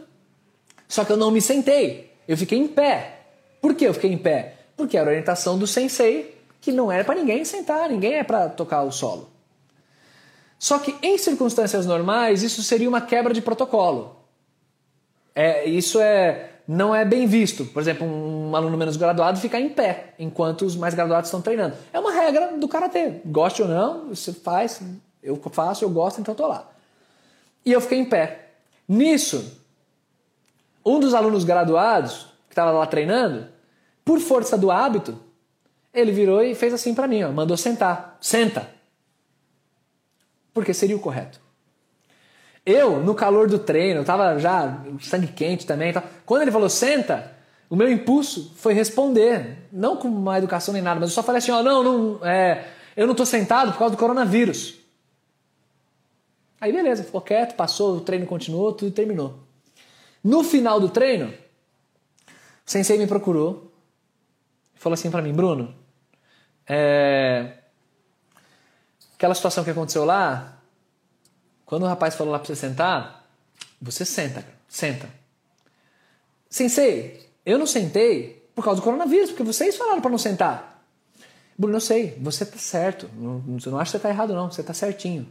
só 0.89 1.05
que 1.05 1.13
eu 1.13 1.17
não 1.17 1.31
me 1.31 1.41
sentei, 1.41 2.13
eu 2.27 2.37
fiquei 2.37 2.59
em 2.59 2.69
pé. 2.69 3.21
Por 3.61 3.75
que 3.75 3.85
eu 3.85 3.95
fiquei 3.95 4.13
em 4.13 4.19
pé? 4.19 4.55
Porque 4.77 4.97
era 4.97 5.09
a 5.09 5.13
orientação 5.13 5.59
do 5.59 5.67
sensei 5.67 6.35
que 6.61 6.73
não 6.73 6.91
era 6.91 7.05
para 7.05 7.15
ninguém 7.15 7.45
sentar, 7.45 7.91
ninguém 7.91 8.15
é 8.15 8.25
para 8.25 8.49
tocar 8.49 8.83
o 8.83 8.91
solo. 8.91 9.31
Só 10.59 10.79
que 10.79 10.97
em 11.03 11.19
circunstâncias 11.19 11.85
normais 11.85 12.43
isso 12.43 12.63
seria 12.63 12.89
uma 12.89 13.01
quebra 13.01 13.35
de 13.35 13.43
protocolo. 13.43 14.17
É, 15.35 15.69
isso 15.69 16.01
é 16.01 16.54
não 16.67 16.95
é 16.95 17.05
bem 17.05 17.27
visto. 17.27 17.65
Por 17.67 17.81
exemplo, 17.81 18.07
um 18.07 18.55
aluno 18.57 18.77
menos 18.77 18.97
graduado 18.97 19.39
ficar 19.39 19.61
em 19.61 19.69
pé 19.69 20.15
enquanto 20.19 20.63
os 20.63 20.77
mais 20.77 20.95
graduados 20.95 21.29
estão 21.29 21.43
treinando. 21.43 21.77
É 21.93 21.99
uma 21.99 22.13
regra 22.13 22.57
do 22.57 22.69
karatê. 22.69 23.21
Goste 23.25 23.63
ou 23.63 23.69
não, 23.69 24.09
você 24.09 24.33
faz, 24.33 24.81
eu 25.23 25.41
faço, 25.51 25.85
eu 25.85 25.91
gosto, 25.91 26.21
então 26.21 26.33
estou 26.33 26.49
lá. 26.49 26.71
E 27.65 27.73
eu 27.73 27.81
fiquei 27.81 27.99
em 27.99 28.05
pé. 28.05 28.51
Nisso, 28.89 29.61
um 30.85 31.01
dos 31.01 31.15
alunos 31.15 31.45
graduados 31.45 32.27
que 32.49 32.53
estava 32.53 32.71
lá 32.71 32.87
treinando 32.87 33.49
por 34.05 34.21
força 34.21 34.57
do 34.59 34.71
hábito, 34.71 35.19
ele 35.93 36.13
virou 36.13 36.43
e 36.43 36.55
fez 36.55 36.75
assim 36.75 36.95
para 36.95 37.09
mim, 37.09 37.23
ó, 37.23 37.33
mandou 37.33 37.57
sentar. 37.57 38.19
Senta. 38.21 38.69
Porque 40.53 40.75
seria 40.75 40.97
o 40.97 41.01
correto. 41.01 41.44
Eu, 42.65 42.99
no 43.01 43.15
calor 43.15 43.49
do 43.49 43.59
treino, 43.59 44.05
tava 44.05 44.39
já 44.39 44.83
sangue 45.01 45.27
quente 45.29 45.67
também. 45.67 45.93
Quando 46.25 46.43
ele 46.43 46.51
falou 46.51 46.69
senta, 46.69 47.33
o 47.69 47.77
meu 47.77 47.91
impulso 47.91 48.55
foi 48.57 48.73
responder. 48.73 49.69
Não 49.71 49.97
com 49.97 50.09
uma 50.09 50.39
educação 50.39 50.73
nem 50.73 50.83
nada, 50.83 51.01
mas 51.01 51.11
eu 51.11 51.15
só 51.15 51.23
falei 51.23 51.39
assim: 51.39 51.53
ó, 51.53 51.63
não, 51.63 51.83
não, 51.83 52.27
é, 52.27 52.65
eu 52.97 53.07
não 53.07 53.15
tô 53.15 53.27
sentado 53.27 53.73
por 53.73 53.79
causa 53.79 53.95
do 53.95 53.99
coronavírus. 53.99 54.77
Aí 56.61 56.73
beleza, 56.73 57.05
ficou 57.05 57.21
quieto, 57.21 57.55
passou, 57.55 57.97
o 57.97 58.01
treino 58.01 58.27
continuou, 58.27 58.73
tudo 58.73 58.91
terminou. 58.91 59.39
No 60.23 60.43
final 60.43 60.81
do 60.81 60.89
treino, 60.89 61.35
o 62.27 62.71
sensei 62.71 62.97
me 62.97 63.07
procurou 63.07 63.75
falou 64.85 64.95
assim 64.95 65.11
para 65.11 65.23
mim, 65.23 65.33
Bruno, 65.33 65.75
é... 66.69 67.55
aquela 69.17 69.35
situação 69.35 69.65
que 69.65 69.71
aconteceu 69.71 70.05
lá, 70.05 70.59
quando 71.75 71.83
o 71.83 71.87
rapaz 71.89 72.15
falou 72.15 72.33
lá 72.33 72.39
para 72.39 72.47
você 72.47 72.55
sentar, 72.55 73.29
você 73.83 74.05
senta, 74.05 74.47
senta. 74.69 75.09
Sensei, 76.49 77.29
eu 77.45 77.59
não 77.59 77.67
sentei 77.67 78.47
por 78.55 78.65
causa 78.65 78.81
do 78.81 78.85
coronavírus, 78.85 79.31
porque 79.31 79.43
vocês 79.43 79.77
falaram 79.77 80.01
para 80.01 80.09
não 80.09 80.17
sentar. 80.17 80.85
Bruno, 81.59 81.79
eu 81.79 81.81
sei, 81.81 82.17
você 82.21 82.47
tá 82.47 82.59
certo. 82.59 83.11
Não, 83.17 83.43
não 83.67 83.79
acho 83.81 83.91
que 83.91 83.99
você 83.99 84.03
tá 84.05 84.09
errado, 84.09 84.33
não. 84.35 84.53
Você 84.53 84.63
tá 84.63 84.73
certinho. 84.73 85.27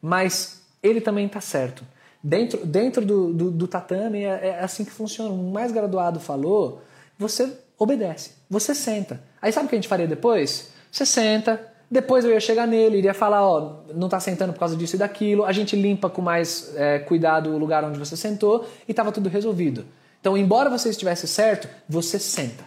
Mas 0.00 0.62
ele 0.82 1.02
também 1.02 1.28
tá 1.28 1.42
certo. 1.42 1.86
Dentro, 2.22 2.64
dentro 2.64 3.04
do, 3.04 3.34
do, 3.34 3.50
do 3.50 3.68
tatame 3.68 4.24
é, 4.24 4.48
é 4.48 4.60
assim 4.60 4.86
que 4.86 4.90
funciona. 4.90 5.34
O 5.34 5.52
mais 5.52 5.70
graduado 5.70 6.18
falou, 6.18 6.80
você 7.18 7.58
obedece, 7.78 8.30
você 8.48 8.74
senta. 8.74 9.22
Aí 9.42 9.52
sabe 9.52 9.66
o 9.66 9.68
que 9.68 9.74
a 9.74 9.78
gente 9.78 9.88
faria 9.88 10.08
depois? 10.08 10.70
Você 10.90 11.04
senta, 11.04 11.73
depois 11.94 12.24
eu 12.24 12.32
ia 12.32 12.40
chegar 12.40 12.66
nele, 12.66 12.98
iria 12.98 13.14
falar, 13.14 13.48
ó, 13.48 13.84
não 13.94 14.08
tá 14.08 14.18
sentando 14.18 14.52
por 14.52 14.58
causa 14.58 14.76
disso 14.76 14.96
e 14.96 14.98
daquilo, 14.98 15.44
a 15.44 15.52
gente 15.52 15.76
limpa 15.76 16.10
com 16.10 16.20
mais 16.20 16.74
é, 16.74 16.98
cuidado 16.98 17.50
o 17.50 17.56
lugar 17.56 17.84
onde 17.84 18.00
você 18.00 18.16
sentou 18.16 18.66
e 18.88 18.90
estava 18.90 19.12
tudo 19.12 19.28
resolvido. 19.28 19.84
Então, 20.20 20.36
embora 20.36 20.68
você 20.68 20.88
estivesse 20.88 21.28
certo, 21.28 21.68
você 21.88 22.18
senta. 22.18 22.64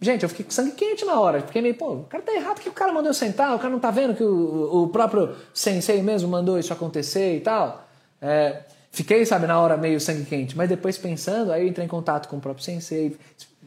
Gente, 0.00 0.24
eu 0.24 0.28
fiquei 0.28 0.44
com 0.44 0.50
sangue 0.50 0.72
quente 0.72 1.04
na 1.04 1.20
hora. 1.20 1.40
Fiquei 1.40 1.62
meio, 1.62 1.76
pô, 1.76 1.92
o 1.92 2.04
cara 2.04 2.24
tá 2.24 2.34
errado, 2.34 2.60
que 2.60 2.68
o 2.68 2.72
cara 2.72 2.92
mandou 2.92 3.10
eu 3.10 3.14
sentar, 3.14 3.54
o 3.54 3.58
cara 3.60 3.70
não 3.70 3.78
tá 3.78 3.92
vendo 3.92 4.16
que 4.16 4.24
o, 4.24 4.82
o 4.82 4.88
próprio 4.88 5.36
sensei 5.54 6.02
mesmo 6.02 6.28
mandou 6.28 6.58
isso 6.58 6.72
acontecer 6.72 7.36
e 7.36 7.40
tal. 7.40 7.86
É, 8.20 8.62
fiquei, 8.90 9.24
sabe, 9.24 9.46
na 9.46 9.60
hora 9.60 9.76
meio 9.76 10.00
sangue 10.00 10.24
quente. 10.24 10.56
Mas 10.56 10.68
depois 10.68 10.98
pensando, 10.98 11.52
aí 11.52 11.62
eu 11.62 11.68
entrei 11.68 11.86
em 11.86 11.88
contato 11.88 12.28
com 12.28 12.38
o 12.38 12.40
próprio 12.40 12.64
sensei, 12.64 13.16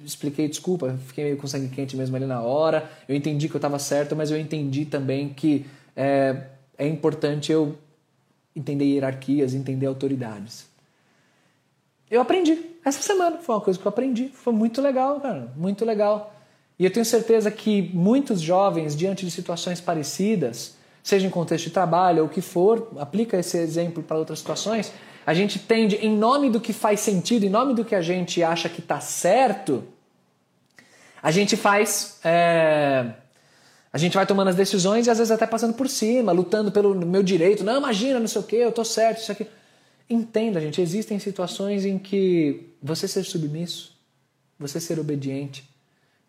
expliquei 0.03 0.47
desculpa, 0.47 0.97
fiquei 1.07 1.23
meio 1.23 1.37
com 1.37 1.47
sangue 1.47 1.69
quente 1.69 1.95
mesmo 1.95 2.15
ali 2.15 2.25
na 2.25 2.41
hora. 2.41 2.89
Eu 3.07 3.15
entendi 3.15 3.47
que 3.47 3.55
eu 3.55 3.59
estava 3.59 3.79
certo, 3.79 4.15
mas 4.15 4.31
eu 4.31 4.37
entendi 4.37 4.85
também 4.85 5.29
que 5.29 5.65
é, 5.95 6.43
é 6.77 6.87
importante 6.87 7.51
eu 7.51 7.77
entender 8.55 8.85
hierarquias, 8.85 9.53
entender 9.53 9.85
autoridades. 9.85 10.67
Eu 12.09 12.21
aprendi 12.21 12.57
essa 12.83 13.01
semana. 13.01 13.37
Foi 13.39 13.55
uma 13.55 13.61
coisa 13.61 13.79
que 13.79 13.85
eu 13.85 13.89
aprendi. 13.89 14.29
Foi 14.29 14.53
muito 14.53 14.81
legal, 14.81 15.19
cara. 15.19 15.51
Muito 15.55 15.83
legal. 15.83 16.33
E 16.77 16.85
eu 16.85 16.91
tenho 16.91 17.05
certeza 17.05 17.49
que 17.49 17.89
muitos 17.93 18.41
jovens, 18.41 18.95
diante 18.95 19.25
de 19.25 19.31
situações 19.31 19.79
parecidas, 19.81 20.75
seja 21.01 21.25
em 21.25 21.29
contexto 21.29 21.65
de 21.65 21.71
trabalho 21.71 22.21
ou 22.21 22.27
o 22.27 22.29
que 22.29 22.41
for, 22.41 22.91
aplica 22.97 23.37
esse 23.37 23.57
exemplo 23.57 24.03
para 24.03 24.17
outras 24.17 24.39
situações, 24.39 24.91
a 25.25 25.33
gente 25.33 25.57
tende, 25.57 25.95
em 25.95 26.15
nome 26.15 26.49
do 26.49 26.61
que 26.61 26.71
faz 26.71 26.99
sentido, 26.99 27.45
em 27.45 27.49
nome 27.49 27.73
do 27.73 27.83
que 27.83 27.95
a 27.95 28.01
gente 28.01 28.43
acha 28.43 28.69
que 28.69 28.79
está 28.79 28.99
certo, 28.99 29.83
a 31.21 31.31
gente 31.31 31.57
faz. 31.57 32.19
É... 32.23 33.13
A 33.91 33.97
gente 33.97 34.13
vai 34.13 34.25
tomando 34.27 34.49
as 34.49 34.55
decisões 34.55 35.07
e 35.07 35.09
às 35.09 35.17
vezes 35.17 35.31
até 35.31 35.47
passando 35.47 35.73
por 35.73 35.87
cima, 35.87 36.33
lutando 36.33 36.71
pelo 36.71 36.93
meu 36.93 37.23
direito. 37.23 37.63
Não, 37.63 37.77
imagina, 37.77 38.19
não 38.19 38.27
sei 38.27 38.41
o 38.41 38.43
que, 38.43 38.57
eu 38.57 38.71
tô 38.71 38.83
certo, 38.83 39.21
isso 39.21 39.31
aqui. 39.31 39.47
Entenda, 40.09 40.59
gente, 40.59 40.81
existem 40.81 41.17
situações 41.17 41.85
em 41.85 41.97
que 41.97 42.75
você 42.83 43.07
ser 43.07 43.23
submisso, 43.23 43.97
você 44.59 44.79
ser 44.79 44.99
obediente, 44.99 45.67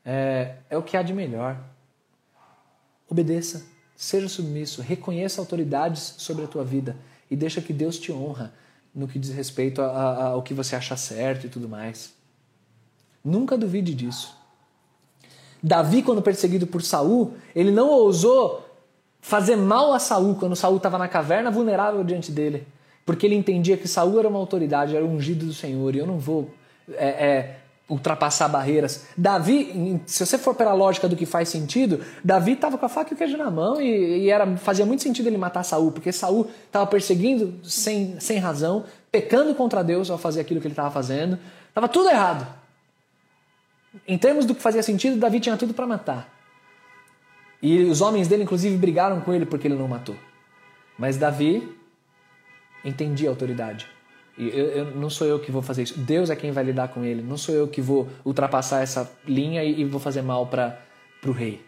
é, 0.04 0.54
é 0.70 0.78
o 0.78 0.82
que 0.82 0.96
há 0.96 1.02
de 1.02 1.12
melhor. 1.12 1.58
Obedeça, 3.08 3.66
seja 3.96 4.28
submisso, 4.28 4.80
reconheça 4.80 5.40
autoridades 5.40 6.14
sobre 6.18 6.44
a 6.44 6.48
tua 6.48 6.64
vida 6.64 6.96
e 7.28 7.36
deixa 7.36 7.60
que 7.60 7.72
Deus 7.72 7.98
te 7.98 8.12
honra 8.12 8.54
no 8.96 9.06
que 9.06 9.18
diz 9.18 9.30
respeito 9.30 9.82
ao 9.82 10.42
que 10.42 10.54
você 10.54 10.74
acha 10.74 10.96
certo 10.96 11.46
e 11.46 11.50
tudo 11.50 11.68
mais. 11.68 12.14
Nunca 13.22 13.56
duvide 13.56 13.94
disso. 13.94 14.34
Davi, 15.62 16.02
quando 16.02 16.22
perseguido 16.22 16.66
por 16.66 16.82
Saul, 16.82 17.34
ele 17.54 17.70
não 17.70 17.90
ousou 17.90 18.66
fazer 19.20 19.56
mal 19.56 19.92
a 19.92 19.98
Saul 19.98 20.36
quando 20.36 20.56
Saul 20.56 20.78
estava 20.78 20.96
na 20.96 21.08
caverna 21.08 21.50
vulnerável 21.50 22.02
diante 22.02 22.32
dele 22.32 22.66
porque 23.06 23.24
ele 23.24 23.36
entendia 23.36 23.76
que 23.76 23.86
Saul 23.86 24.18
era 24.18 24.28
uma 24.28 24.40
autoridade, 24.40 24.96
era 24.96 25.04
o 25.04 25.08
ungido 25.08 25.46
do 25.46 25.54
Senhor, 25.54 25.94
e 25.94 25.98
eu 25.98 26.06
não 26.06 26.18
vou 26.18 26.50
é, 26.92 27.06
é, 27.06 27.56
ultrapassar 27.88 28.48
barreiras. 28.48 29.06
Davi, 29.16 30.00
se 30.06 30.24
você 30.24 30.36
for 30.36 30.54
pela 30.54 30.72
lógica 30.72 31.08
do 31.08 31.14
que 31.14 31.24
faz 31.24 31.48
sentido, 31.48 32.00
Davi 32.22 32.52
estava 32.52 32.76
com 32.76 32.84
a 32.84 32.88
faca 32.88 33.12
e 33.12 33.14
o 33.14 33.16
queijo 33.16 33.36
na 33.36 33.50
mão 33.50 33.80
e, 33.80 34.24
e, 34.24 34.30
era, 34.30 34.56
fazia 34.56 34.84
muito 34.84 35.02
sentido 35.02 35.28
ele 35.28 35.38
matar 35.38 35.62
Saul, 35.62 35.92
porque 35.92 36.10
Saul 36.10 36.50
estava 36.66 36.86
perseguindo 36.86 37.60
sem, 37.62 38.18
sem 38.18 38.38
razão, 38.38 38.84
pecando 39.10 39.54
contra 39.54 39.84
Deus 39.84 40.10
ao 40.10 40.18
fazer 40.18 40.40
aquilo 40.40 40.60
que 40.60 40.66
ele 40.66 40.72
estava 40.72 40.90
fazendo. 40.90 41.38
Estava 41.68 41.88
tudo 41.88 42.10
errado. 42.10 42.46
Em 44.06 44.18
termos 44.18 44.44
do 44.44 44.54
que 44.54 44.60
fazia 44.60 44.82
sentido, 44.82 45.16
Davi 45.16 45.38
tinha 45.38 45.56
tudo 45.56 45.72
para 45.72 45.86
matar. 45.86 46.34
E 47.62 47.84
os 47.84 48.00
homens 48.00 48.28
dele, 48.28 48.42
inclusive, 48.42 48.76
brigaram 48.76 49.20
com 49.20 49.32
ele 49.32 49.46
porque 49.46 49.68
ele 49.68 49.76
não 49.76 49.88
matou. 49.88 50.16
Mas 50.98 51.16
Davi 51.16 51.76
entendi 52.84 53.26
a 53.26 53.30
autoridade. 53.30 53.95
Eu, 54.38 54.48
eu, 54.48 54.84
não 54.94 55.08
sou 55.08 55.26
eu 55.26 55.40
que 55.40 55.50
vou 55.50 55.62
fazer 55.62 55.82
isso. 55.82 55.98
Deus 55.98 56.28
é 56.28 56.36
quem 56.36 56.52
vai 56.52 56.62
lidar 56.62 56.88
com 56.88 57.04
ele. 57.04 57.22
Não 57.22 57.38
sou 57.38 57.54
eu 57.54 57.66
que 57.66 57.80
vou 57.80 58.08
ultrapassar 58.24 58.82
essa 58.82 59.10
linha 59.26 59.64
e, 59.64 59.80
e 59.80 59.84
vou 59.84 60.00
fazer 60.00 60.22
mal 60.22 60.46
para 60.46 60.78
o 61.24 61.32
rei. 61.32 61.64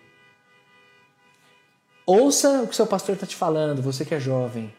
Ouça 2.04 2.62
o 2.62 2.68
que 2.68 2.76
seu 2.76 2.86
pastor 2.86 3.14
está 3.14 3.26
te 3.26 3.36
falando, 3.36 3.82
você 3.82 4.04
que 4.04 4.14
é 4.14 4.20
jovem. 4.20 4.72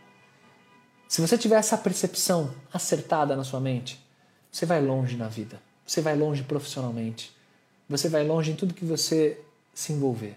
Se 1.07 1.21
você 1.21 1.37
tiver 1.37 1.55
essa 1.55 1.77
percepção 1.77 2.53
acertada 2.71 3.35
na 3.35 3.43
sua 3.43 3.59
mente, 3.59 3.99
você 4.51 4.65
vai 4.65 4.81
longe 4.81 5.15
na 5.15 5.27
vida. 5.27 5.61
Você 5.85 6.01
vai 6.01 6.15
longe 6.15 6.43
profissionalmente. 6.43 7.35
Você 7.87 8.09
vai 8.09 8.23
longe 8.23 8.51
em 8.51 8.55
tudo 8.55 8.73
que 8.73 8.85
você 8.85 9.39
se 9.73 9.93
envolver. 9.93 10.35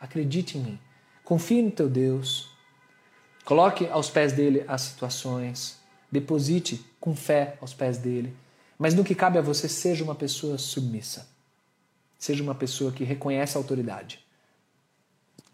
Acredite 0.00 0.58
em 0.58 0.62
mim. 0.62 0.78
Confie 1.24 1.62
no 1.62 1.72
teu 1.72 1.88
Deus. 1.88 2.48
Coloque 3.44 3.88
aos 3.88 4.10
pés 4.10 4.32
dele 4.32 4.64
as 4.68 4.82
situações. 4.82 5.80
Deposite 6.10 6.84
com 7.00 7.14
fé 7.14 7.56
aos 7.60 7.74
pés 7.74 7.98
dele. 7.98 8.34
Mas 8.78 8.94
no 8.94 9.04
que 9.04 9.14
cabe 9.14 9.38
a 9.38 9.42
você, 9.42 9.68
seja 9.68 10.04
uma 10.04 10.14
pessoa 10.14 10.58
submissa. 10.58 11.26
Seja 12.18 12.42
uma 12.42 12.54
pessoa 12.54 12.92
que 12.92 13.04
reconhece 13.04 13.56
a 13.56 13.60
autoridade. 13.60 14.24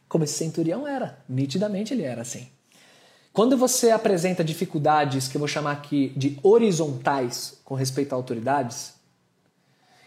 Como 0.09 0.25
esse 0.25 0.35
centurião 0.35 0.87
era. 0.87 1.19
Nitidamente 1.29 1.95
ele 1.95 2.03
era 2.03 2.23
assim. 2.23 2.49
Quando 3.33 3.57
você 3.57 3.91
apresenta 3.91 4.45
dificuldades, 4.45 5.27
que 5.27 5.37
eu 5.37 5.38
vou 5.38 5.49
chamar 5.49 5.73
aqui 5.73 6.12
de 6.17 6.38
horizontais 6.43 7.59
com 7.65 7.75
respeito 7.75 8.12
a 8.12 8.17
autoridades, 8.17 8.93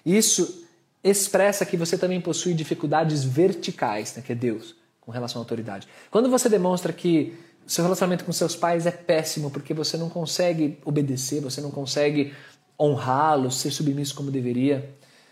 isso 0.06 0.64
expressa 1.04 1.66
que 1.66 1.76
você 1.76 1.98
também 1.98 2.22
possui 2.22 2.54
dificuldades 2.54 3.24
verticais, 3.24 4.16
né, 4.16 4.22
que 4.22 4.32
é 4.32 4.36
Deus, 4.36 4.76
com 5.02 5.12
relação 5.12 5.40
à 5.40 5.44
autoridade. 5.44 5.88
Quando 6.12 6.30
você 6.30 6.48
demonstra 6.48 6.94
que 6.94 7.36
seu 7.66 7.84
relacionamento 7.84 8.24
com 8.24 8.32
seus 8.32 8.56
pais 8.56 8.86
é 8.86 8.92
péssimo 8.92 9.50
porque 9.50 9.74
você 9.74 9.98
não 9.98 10.10
consegue 10.10 10.78
obedecer, 10.86 11.42
você 11.42 11.62
não 11.62 11.72
consegue 11.72 12.34
honrá-los, 12.80 13.58
ser 13.58 13.72
submisso 13.72 14.16
como 14.16 14.32
deveria. 14.32 14.90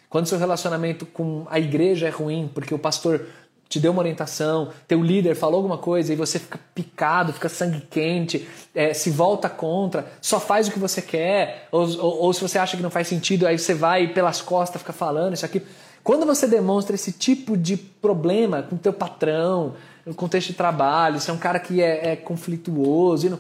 Quando 0.10 0.28
seu 0.28 0.38
relacionamento 0.38 1.06
com 1.06 1.46
a 1.50 1.60
igreja 1.60 2.08
é 2.08 2.10
ruim 2.10 2.50
porque 2.54 2.74
o 2.74 2.80
pastor 2.80 3.26
te 3.68 3.80
deu 3.80 3.92
uma 3.92 4.02
orientação, 4.02 4.70
teu 4.88 5.02
líder 5.02 5.36
falou 5.36 5.58
alguma 5.58 5.80
coisa 5.80 6.14
e 6.14 6.16
você 6.16 6.38
fica 6.38 6.60
picado, 6.76 7.34
fica 7.34 7.50
sangue 7.50 7.82
quente, 7.90 8.48
é, 8.76 8.94
se 8.94 9.10
volta 9.10 9.50
contra, 9.50 10.06
só 10.22 10.40
faz 10.40 10.68
o 10.68 10.72
que 10.72 10.78
você 10.78 11.02
quer, 11.02 11.68
ou, 11.72 11.82
ou, 11.98 12.22
ou, 12.22 12.34
se 12.34 12.42
você 12.42 12.60
acha 12.60 12.78
que 12.78 12.84
não 12.84 12.92
faz 12.92 13.08
sentido, 13.08 13.48
aí 13.48 13.58
você 13.58 13.74
vai 13.74 14.08
pelas 14.08 14.42
costas 14.42 14.80
fica 14.80 14.94
falando 14.94 15.34
isso 15.34 15.46
aqui. 15.46 15.64
Quando 16.04 16.24
você 16.26 16.46
demonstra 16.46 16.94
esse 16.94 17.14
tipo 17.14 17.58
de 17.58 17.76
problema 17.76 18.62
com 18.62 18.78
teu 18.78 18.94
patrão, 18.94 19.74
no 20.06 20.14
contexto 20.14 20.48
de 20.48 20.54
trabalho, 20.54 21.20
você 21.20 21.32
é 21.32 21.34
um 21.34 21.38
cara 21.38 21.60
que 21.60 21.82
é, 21.82 22.12
é 22.12 22.16
conflituoso. 22.16 23.30
Não... 23.30 23.40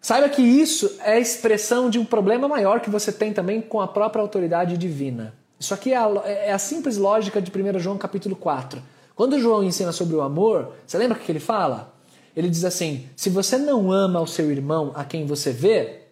Saiba 0.00 0.28
que 0.28 0.42
isso 0.42 0.98
é 1.04 1.18
expressão 1.20 1.90
de 1.90 1.98
um 1.98 2.04
problema 2.04 2.48
maior 2.48 2.80
que 2.80 2.88
você 2.88 3.12
tem 3.12 3.32
também 3.32 3.60
com 3.60 3.80
a 3.80 3.88
própria 3.88 4.22
autoridade 4.22 4.76
divina. 4.76 5.34
Isso 5.58 5.74
aqui 5.74 5.92
é 5.92 5.96
a, 5.96 6.08
é 6.24 6.52
a 6.52 6.58
simples 6.58 6.96
lógica 6.96 7.40
de 7.40 7.50
1 7.50 7.78
João 7.78 7.98
capítulo 7.98 8.34
4. 8.34 8.82
Quando 9.14 9.38
João 9.38 9.62
ensina 9.62 9.92
sobre 9.92 10.16
o 10.16 10.22
amor, 10.22 10.72
você 10.86 10.96
lembra 10.96 11.18
o 11.18 11.20
que 11.20 11.30
ele 11.30 11.40
fala? 11.40 11.94
Ele 12.34 12.48
diz 12.48 12.64
assim: 12.64 13.06
se 13.14 13.28
você 13.28 13.58
não 13.58 13.92
ama 13.92 14.20
o 14.20 14.26
seu 14.26 14.50
irmão 14.50 14.92
a 14.94 15.04
quem 15.04 15.26
você 15.26 15.52
vê, 15.52 16.04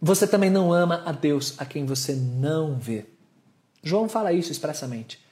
você 0.00 0.26
também 0.26 0.50
não 0.50 0.72
ama 0.72 1.02
a 1.06 1.12
Deus 1.12 1.54
a 1.58 1.64
quem 1.64 1.86
você 1.86 2.14
não 2.14 2.74
vê. 2.74 3.06
João 3.82 4.08
fala 4.08 4.32
isso 4.32 4.50
expressamente. 4.50 5.24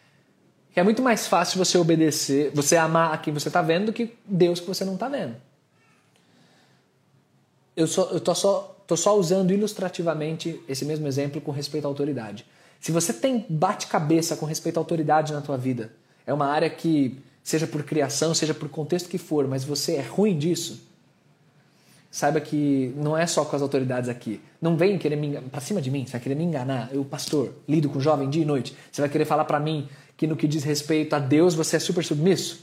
Que 0.75 0.81
é 0.81 0.83
muito 0.83 1.01
mais 1.01 1.29
fácil 1.29 1.57
você 1.57 1.79
obedecer, 1.79 2.51
você 2.53 2.77
amar 2.77 3.15
a 3.15 3.19
quem 3.19 3.33
você 3.33 3.47
está 3.47 3.63
vendo 3.63 3.87
do 3.87 3.93
que 3.93 4.13
Deus 4.27 4.59
que 4.59 4.67
você 4.67 4.85
não 4.85 4.95
está 4.95 5.09
vendo. 5.09 5.37
Eu, 7.77 7.87
só, 7.87 8.11
eu 8.11 8.21
tô, 8.21 8.35
só, 8.35 8.77
tô 8.85 8.97
só 8.97 9.17
usando 9.17 9.53
ilustrativamente 9.53 10.61
esse 10.69 10.85
mesmo 10.85 11.07
exemplo 11.07 11.41
com 11.41 11.53
respeito 11.53 11.85
à 11.85 11.89
autoridade. 11.89 12.45
Se 12.81 12.91
você 12.91 13.13
tem 13.13 13.47
bate-cabeça 13.49 14.37
com 14.37 14.47
respeito 14.47 14.77
à 14.77 14.81
autoridade 14.81 15.33
na 15.33 15.41
tua 15.41 15.57
vida, 15.57 15.93
é 16.27 16.35
uma 16.35 16.47
área 16.47 16.69
que, 16.69 17.21
seja 17.43 17.69
por 17.69 17.85
criação, 17.85 18.35
seja 18.35 18.53
por 18.53 18.69
contexto 18.69 19.09
que 19.09 19.17
for, 19.17 19.47
mas 19.47 19.63
você 19.63 19.95
é 19.95 20.03
ruim 20.03 20.37
disso, 20.37 20.83
saiba 22.11 22.41
que 22.41 22.93
não 22.97 23.17
é 23.17 23.27
só 23.27 23.45
com 23.45 23.55
as 23.55 23.63
autoridades 23.63 24.09
aqui. 24.09 24.41
Não 24.61 24.77
vem 24.77 24.99
querer 24.99 25.17
me 25.17 25.29
enganar, 25.29 25.49
pra 25.49 25.61
cima 25.61 25.81
de 25.81 25.91
mim, 25.91 26.05
você 26.05 26.13
vai 26.13 26.21
querer 26.21 26.35
me 26.35 26.45
enganar. 26.45 26.91
Eu, 26.93 27.05
pastor, 27.05 27.53
lido 27.69 27.89
com 27.89 28.01
jovem 28.01 28.29
dia 28.29 28.43
e 28.43 28.45
noite. 28.45 28.77
Você 28.91 29.01
vai 29.01 29.11
querer 29.11 29.25
falar 29.25 29.45
para 29.45 29.59
mim 29.59 29.89
que 30.17 30.27
no 30.27 30.37
que 30.37 30.47
diz 30.47 30.65
respeito 30.65 31.15
a 31.15 31.19
Deus 31.19 31.55
você 31.55 31.77
é 31.77 31.79
super 31.79 32.05
submisso? 32.05 32.63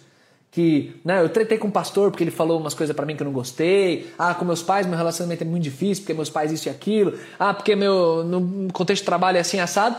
Que 0.50 1.00
né, 1.06 1.22
eu 1.22 1.30
tretei 1.30 1.58
com 1.58 1.70
o 1.70 1.72
pastor 1.72 2.12
porque 2.12 2.24
ele 2.24 2.32
falou 2.32 2.60
umas 2.60 2.74
coisas 2.74 2.94
para 2.96 3.06
mim 3.06 3.16
que 3.16 3.24
eu 3.24 3.26
não 3.26 3.32
gostei. 3.32 4.12
Ah, 4.18 4.34
com 4.34 4.44
meus 4.44 4.62
pais 4.62 4.86
meu 4.86 4.98
relacionamento 4.98 5.44
é 5.44 5.48
muito 5.48 5.64
difícil 5.64 6.04
porque 6.04 6.14
meus 6.14 6.30
pais 6.30 6.52
isso 6.52 6.68
e 6.68 6.70
aquilo. 6.70 7.18
Ah, 7.40 7.54
porque 7.54 7.76
meu 7.76 8.24
no 8.24 8.72
contexto 8.72 9.04
de 9.04 9.06
trabalho 9.06 9.38
é 9.38 9.42
assim 9.42 9.60
assado. 9.60 9.96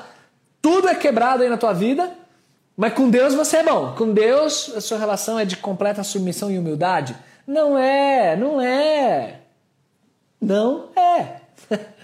Tudo 0.60 0.88
é 0.88 0.94
quebrado 0.94 1.42
aí 1.42 1.48
na 1.48 1.56
tua 1.56 1.72
vida, 1.72 2.12
mas 2.76 2.92
com 2.92 3.08
Deus 3.08 3.34
você 3.34 3.58
é 3.58 3.64
bom. 3.64 3.94
Com 3.96 4.12
Deus 4.12 4.72
a 4.76 4.80
sua 4.80 4.98
relação 4.98 5.38
é 5.38 5.44
de 5.44 5.56
completa 5.56 6.04
submissão 6.04 6.50
e 6.50 6.58
humildade. 6.58 7.16
Não 7.46 7.76
é, 7.78 8.36
não 8.36 8.60
é. 8.60 9.40
Não 10.40 10.88
é. 10.96 11.40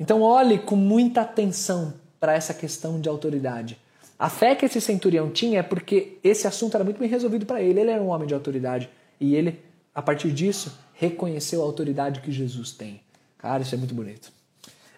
Então 0.00 0.22
olhe 0.22 0.58
com 0.58 0.76
muita 0.76 1.22
atenção 1.22 1.92
para 2.20 2.32
essa 2.32 2.54
questão 2.54 3.00
de 3.00 3.08
autoridade. 3.08 3.76
A 4.18 4.28
fé 4.28 4.54
que 4.54 4.66
esse 4.66 4.80
centurião 4.80 5.30
tinha 5.30 5.60
é 5.60 5.62
porque 5.62 6.18
esse 6.24 6.46
assunto 6.46 6.74
era 6.74 6.82
muito 6.82 6.98
bem 6.98 7.08
resolvido 7.08 7.46
para 7.46 7.62
ele. 7.62 7.80
Ele 7.80 7.90
era 7.90 8.02
um 8.02 8.08
homem 8.08 8.26
de 8.26 8.34
autoridade 8.34 8.90
e 9.20 9.34
ele, 9.34 9.62
a 9.94 10.02
partir 10.02 10.32
disso, 10.32 10.76
reconheceu 10.94 11.62
a 11.62 11.64
autoridade 11.64 12.20
que 12.20 12.32
Jesus 12.32 12.72
tem. 12.72 13.00
Cara, 13.38 13.62
isso 13.62 13.74
é 13.74 13.78
muito 13.78 13.94
bonito. 13.94 14.32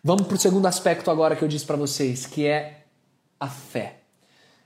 Vamos 0.03 0.27
para 0.27 0.35
o 0.35 0.39
segundo 0.39 0.67
aspecto 0.67 1.11
agora 1.11 1.37
que 1.37 1.43
eu 1.43 1.49
disse 1.49 1.67
para 1.67 1.77
vocês, 1.77 2.25
que 2.25 2.47
é 2.47 2.85
a 3.39 3.49
fé. 3.49 3.97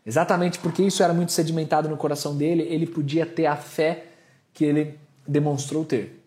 Exatamente 0.06 0.60
porque 0.60 0.82
isso 0.82 1.02
era 1.02 1.12
muito 1.12 1.32
sedimentado 1.32 1.88
no 1.88 1.96
coração 1.96 2.36
dele, 2.36 2.62
ele 2.62 2.86
podia 2.86 3.26
ter 3.26 3.46
a 3.46 3.56
fé 3.56 4.04
que 4.52 4.64
ele 4.64 4.98
demonstrou 5.26 5.84
ter. 5.84 6.22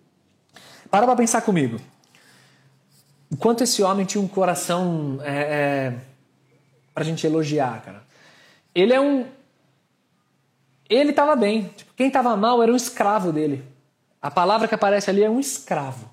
Para 0.90 1.06
para 1.06 1.16
pensar 1.16 1.42
comigo. 1.42 1.80
Enquanto 3.32 3.62
esse 3.62 3.84
homem 3.84 4.06
tinha 4.06 4.22
um 4.22 4.28
coração 4.28 5.20
é, 5.22 5.32
é, 5.32 5.94
para 6.94 7.04
a 7.04 7.06
gente 7.06 7.26
elogiar, 7.26 7.82
cara. 7.84 8.07
Ele 8.78 8.94
é 8.94 9.02
um. 9.02 9.26
Ele 10.88 11.10
estava 11.10 11.36
bem. 11.36 11.64
Tipo, 11.76 11.96
quem 11.96 12.08
estava 12.10 12.38
mal 12.38 12.62
era 12.62 12.72
um 12.72 12.76
escravo 12.76 13.32
dele. 13.32 13.64
A 14.22 14.30
palavra 14.30 14.68
que 14.68 14.76
aparece 14.76 15.10
ali 15.10 15.24
é 15.24 15.30
um 15.30 15.40
escravo. 15.40 16.08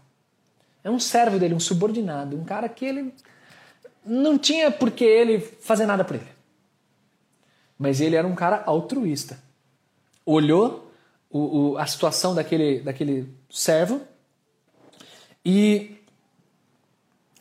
É 0.82 0.90
um 0.90 0.98
servo 0.98 1.38
dele, 1.38 1.54
um 1.54 1.60
subordinado, 1.60 2.34
um 2.38 2.44
cara 2.44 2.66
que 2.66 2.86
ele 2.86 3.14
não 4.04 4.38
tinha 4.38 4.70
por 4.70 4.90
que 4.90 5.04
ele 5.04 5.40
fazer 5.40 5.84
nada 5.84 6.04
por 6.04 6.16
ele. 6.16 6.28
Mas 7.78 8.00
ele 8.00 8.16
era 8.16 8.26
um 8.26 8.34
cara 8.34 8.62
altruísta. 8.64 9.38
Olhou 10.24 10.90
o, 11.28 11.72
o, 11.72 11.78
a 11.78 11.86
situação 11.86 12.34
daquele, 12.34 12.80
daquele 12.80 13.28
servo 13.50 14.00
e 15.44 15.98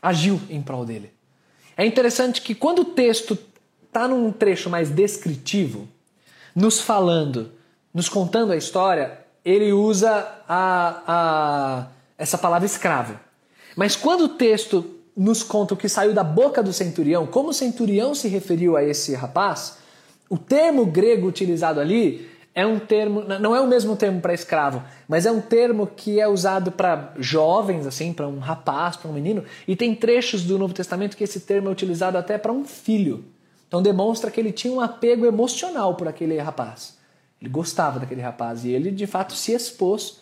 agiu 0.02 0.42
em 0.50 0.62
prol 0.62 0.84
dele. 0.84 1.14
É 1.78 1.86
interessante 1.86 2.42
que 2.42 2.54
quando 2.54 2.80
o 2.80 2.86
texto 2.86 3.38
está 3.94 4.08
num 4.08 4.32
trecho 4.32 4.72
mais 4.72 4.90
descritivo, 4.90 5.88
nos 6.56 6.82
falando, 6.82 7.52
nos 7.94 8.10
contando 8.10 8.52
a 8.52 8.58
história, 8.58 9.20
ele 9.46 9.72
usa 9.72 10.28
a, 10.50 11.04
a, 11.08 11.88
essa 12.18 12.38
palavra 12.38 12.66
escravo. 12.66 13.20
Mas 13.76 13.96
quando 13.96 14.22
o 14.22 14.30
texto 14.30 14.84
nos 15.16 15.44
conta 15.44 15.76
o 15.76 15.78
que 15.78 15.88
saiu 15.88 16.12
da 16.12 16.24
boca 16.24 16.64
do 16.64 16.74
centurião, 16.74 17.28
como 17.28 17.50
o 17.50 17.54
centurião 17.54 18.16
se 18.16 18.28
referiu 18.28 18.76
a 18.76 18.84
esse 18.84 19.14
rapaz, 19.14 19.78
o 20.28 20.40
termo 20.40 20.88
grego 20.88 21.28
utilizado 21.28 21.80
ali 21.80 22.28
é 22.56 22.66
um 22.66 22.80
termo, 22.80 23.22
não 23.22 23.56
é 23.56 23.62
o 23.62 23.68
mesmo 23.68 23.96
termo 23.96 24.22
para 24.22 24.34
escravo, 24.34 24.84
mas 25.08 25.28
é 25.28 25.32
um 25.32 25.42
termo 25.42 25.86
que 25.86 26.20
é 26.20 26.28
usado 26.28 26.72
para 26.72 27.14
jovens, 27.20 27.86
assim, 27.86 28.12
para 28.12 28.28
um 28.28 28.40
rapaz, 28.40 28.96
para 28.96 29.10
um 29.10 29.14
menino, 29.14 29.44
e 29.68 29.76
tem 29.76 29.94
trechos 29.94 30.44
do 30.44 30.58
Novo 30.58 30.74
Testamento 30.74 31.16
que 31.16 31.24
esse 31.24 31.42
termo 31.42 31.70
é 31.70 31.72
utilizado 31.72 32.18
até 32.18 32.40
para 32.40 32.52
um 32.52 32.64
filho. 32.64 33.24
Então 33.74 33.82
demonstra 33.82 34.30
que 34.30 34.40
ele 34.40 34.52
tinha 34.52 34.72
um 34.72 34.80
apego 34.80 35.26
emocional 35.26 35.96
por 35.96 36.08
aquele 36.08 36.38
rapaz. 36.38 36.96
Ele 37.42 37.50
gostava 37.50 38.00
daquele 38.00 38.22
rapaz 38.22 38.64
e 38.64 38.70
ele 38.70 38.92
de 38.92 39.08
fato 39.08 39.34
se 39.34 39.52
expôs 39.52 40.20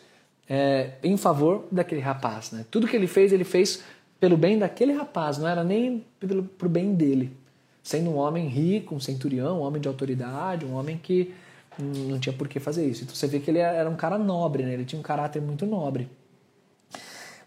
é, 0.49 0.91
em 1.03 1.17
favor 1.17 1.65
daquele 1.69 1.99
rapaz. 1.99 2.51
Né? 2.51 2.65
Tudo 2.71 2.87
que 2.87 2.95
ele 2.95 3.07
fez, 3.07 3.33
ele 3.33 3.43
fez 3.43 3.83
pelo 4.21 4.37
bem 4.37 4.57
daquele 4.57 4.93
rapaz, 4.93 5.37
não 5.37 5.49
era 5.49 5.65
nem 5.65 6.05
pelo 6.17 6.43
pro 6.43 6.69
bem 6.69 6.93
dele. 6.95 7.35
Sendo 7.83 8.11
um 8.11 8.15
homem 8.15 8.47
rico, 8.47 8.95
um 8.95 9.01
centurião, 9.01 9.59
um 9.59 9.63
homem 9.63 9.81
de 9.81 9.87
autoridade, 9.89 10.65
um 10.65 10.73
homem 10.73 10.97
que 10.97 11.33
não 11.77 12.21
tinha 12.21 12.31
por 12.31 12.47
que 12.47 12.57
fazer 12.57 12.87
isso. 12.87 13.03
Então 13.03 13.13
você 13.13 13.27
vê 13.27 13.41
que 13.41 13.51
ele 13.51 13.59
era 13.59 13.89
um 13.89 13.97
cara 13.97 14.17
nobre, 14.17 14.63
né? 14.63 14.71
ele 14.75 14.85
tinha 14.85 14.97
um 14.97 15.03
caráter 15.03 15.41
muito 15.41 15.65
nobre. 15.65 16.07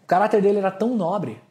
O 0.03 0.05
caráter 0.05 0.39
dele 0.39 0.59
era 0.59 0.69
tão 0.69 0.95
nobre 0.95 1.41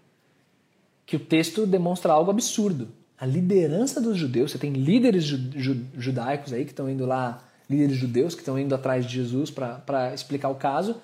que 1.04 1.16
o 1.16 1.18
texto 1.18 1.66
demonstra 1.66 2.12
algo 2.12 2.30
absurdo. 2.30 2.86
A 3.24 3.26
liderança 3.26 4.02
dos 4.02 4.18
judeus, 4.18 4.50
você 4.50 4.58
tem 4.58 4.70
líderes 4.70 5.24
judaicos 5.24 6.52
aí 6.52 6.62
que 6.62 6.72
estão 6.72 6.90
indo 6.90 7.06
lá, 7.06 7.42
líderes 7.70 7.96
judeus 7.96 8.34
que 8.34 8.42
estão 8.42 8.58
indo 8.58 8.74
atrás 8.74 9.06
de 9.06 9.14
Jesus 9.14 9.50
para 9.50 10.12
explicar 10.12 10.50
o 10.50 10.56
caso, 10.56 10.96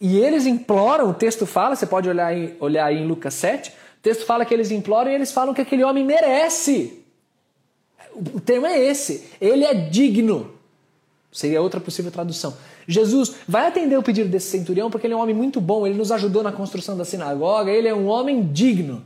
e 0.00 0.16
eles 0.16 0.46
imploram, 0.46 1.10
o 1.10 1.12
texto 1.12 1.44
fala, 1.44 1.76
você 1.76 1.84
pode 1.84 2.08
olhar 2.08 2.28
aí, 2.28 2.56
olhar 2.60 2.86
aí 2.86 2.96
em 2.96 3.06
Lucas 3.06 3.34
7, 3.34 3.68
o 3.68 3.72
texto 4.00 4.24
fala 4.24 4.46
que 4.46 4.54
eles 4.54 4.70
imploram 4.70 5.10
e 5.10 5.14
eles 5.16 5.30
falam 5.32 5.52
que 5.52 5.60
aquele 5.60 5.84
homem 5.84 6.02
merece. 6.02 7.04
O 8.14 8.40
termo 8.40 8.64
é 8.64 8.82
esse, 8.82 9.28
ele 9.38 9.66
é 9.66 9.74
digno. 9.74 10.54
Seria 11.30 11.60
outra 11.60 11.78
possível 11.78 12.10
tradução. 12.10 12.56
Jesus 12.88 13.34
vai 13.46 13.66
atender 13.66 13.98
o 13.98 14.02
pedido 14.02 14.30
desse 14.30 14.48
centurião 14.48 14.90
porque 14.90 15.06
ele 15.06 15.12
é 15.12 15.16
um 15.18 15.20
homem 15.20 15.34
muito 15.34 15.60
bom, 15.60 15.86
ele 15.86 15.98
nos 15.98 16.10
ajudou 16.10 16.42
na 16.42 16.52
construção 16.52 16.96
da 16.96 17.04
sinagoga, 17.04 17.70
ele 17.70 17.86
é 17.86 17.94
um 17.94 18.06
homem 18.06 18.50
digno. 18.50 19.04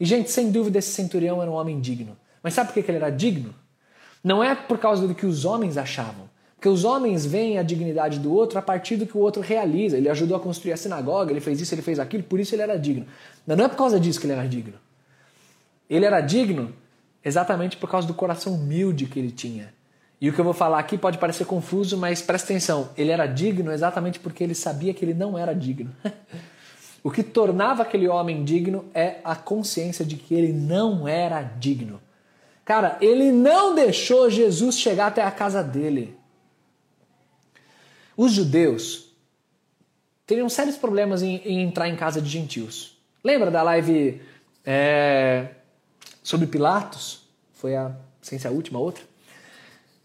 E, 0.00 0.06
gente, 0.06 0.30
sem 0.30 0.50
dúvida, 0.50 0.78
esse 0.78 0.90
centurião 0.90 1.42
era 1.42 1.50
um 1.50 1.54
homem 1.54 1.78
digno. 1.78 2.16
Mas 2.42 2.54
sabe 2.54 2.72
por 2.72 2.82
que 2.82 2.90
ele 2.90 2.96
era 2.96 3.10
digno? 3.10 3.54
Não 4.24 4.42
é 4.42 4.54
por 4.54 4.78
causa 4.78 5.06
do 5.06 5.14
que 5.14 5.26
os 5.26 5.44
homens 5.44 5.76
achavam. 5.76 6.30
Porque 6.56 6.68
os 6.68 6.84
homens 6.84 7.24
veem 7.24 7.58
a 7.58 7.62
dignidade 7.62 8.18
do 8.18 8.32
outro 8.32 8.58
a 8.58 8.62
partir 8.62 8.96
do 8.96 9.06
que 9.06 9.16
o 9.16 9.20
outro 9.20 9.42
realiza. 9.42 9.96
Ele 9.96 10.08
ajudou 10.08 10.36
a 10.36 10.40
construir 10.40 10.72
a 10.72 10.76
sinagoga, 10.76 11.30
ele 11.30 11.40
fez 11.40 11.60
isso, 11.60 11.74
ele 11.74 11.82
fez 11.82 11.98
aquilo, 11.98 12.22
por 12.22 12.40
isso 12.40 12.54
ele 12.54 12.62
era 12.62 12.78
digno. 12.78 13.06
Mas 13.46 13.56
não 13.56 13.64
é 13.66 13.68
por 13.68 13.76
causa 13.76 14.00
disso 14.00 14.18
que 14.18 14.26
ele 14.26 14.32
era 14.32 14.46
digno. 14.46 14.74
Ele 15.88 16.04
era 16.04 16.20
digno 16.20 16.74
exatamente 17.24 17.76
por 17.76 17.90
causa 17.90 18.06
do 18.06 18.14
coração 18.14 18.54
humilde 18.54 19.06
que 19.06 19.18
ele 19.18 19.30
tinha. 19.30 19.72
E 20.20 20.28
o 20.28 20.32
que 20.34 20.38
eu 20.38 20.44
vou 20.44 20.52
falar 20.52 20.78
aqui 20.78 20.98
pode 20.98 21.16
parecer 21.16 21.46
confuso, 21.46 21.96
mas 21.96 22.20
presta 22.20 22.52
atenção. 22.52 22.90
Ele 22.96 23.10
era 23.10 23.26
digno 23.26 23.72
exatamente 23.72 24.20
porque 24.20 24.44
ele 24.44 24.54
sabia 24.54 24.92
que 24.92 25.02
ele 25.02 25.14
não 25.14 25.38
era 25.38 25.54
digno. 25.54 25.90
o 27.02 27.10
que 27.10 27.22
tornava 27.22 27.82
aquele 27.82 28.08
homem 28.08 28.44
digno 28.44 28.84
é 28.94 29.16
a 29.24 29.34
consciência 29.34 30.04
de 30.04 30.16
que 30.16 30.34
ele 30.34 30.52
não 30.52 31.08
era 31.08 31.42
digno. 31.42 32.00
Cara, 32.64 32.98
ele 33.00 33.32
não 33.32 33.74
deixou 33.74 34.30
Jesus 34.30 34.78
chegar 34.78 35.06
até 35.06 35.22
a 35.22 35.30
casa 35.30 35.62
dele. 35.62 36.16
Os 38.16 38.32
judeus 38.32 39.12
teriam 40.26 40.48
sérios 40.48 40.76
problemas 40.76 41.22
em, 41.22 41.36
em 41.36 41.62
entrar 41.62 41.88
em 41.88 41.96
casa 41.96 42.20
de 42.20 42.28
gentios. 42.28 42.98
Lembra 43.24 43.50
da 43.50 43.62
live 43.62 44.20
é, 44.64 45.48
sobre 46.22 46.46
Pilatos? 46.46 47.22
Foi 47.54 47.74
a, 47.74 47.96
sem 48.20 48.38
ser 48.38 48.48
a 48.48 48.52
última, 48.52 48.78
outra? 48.78 49.10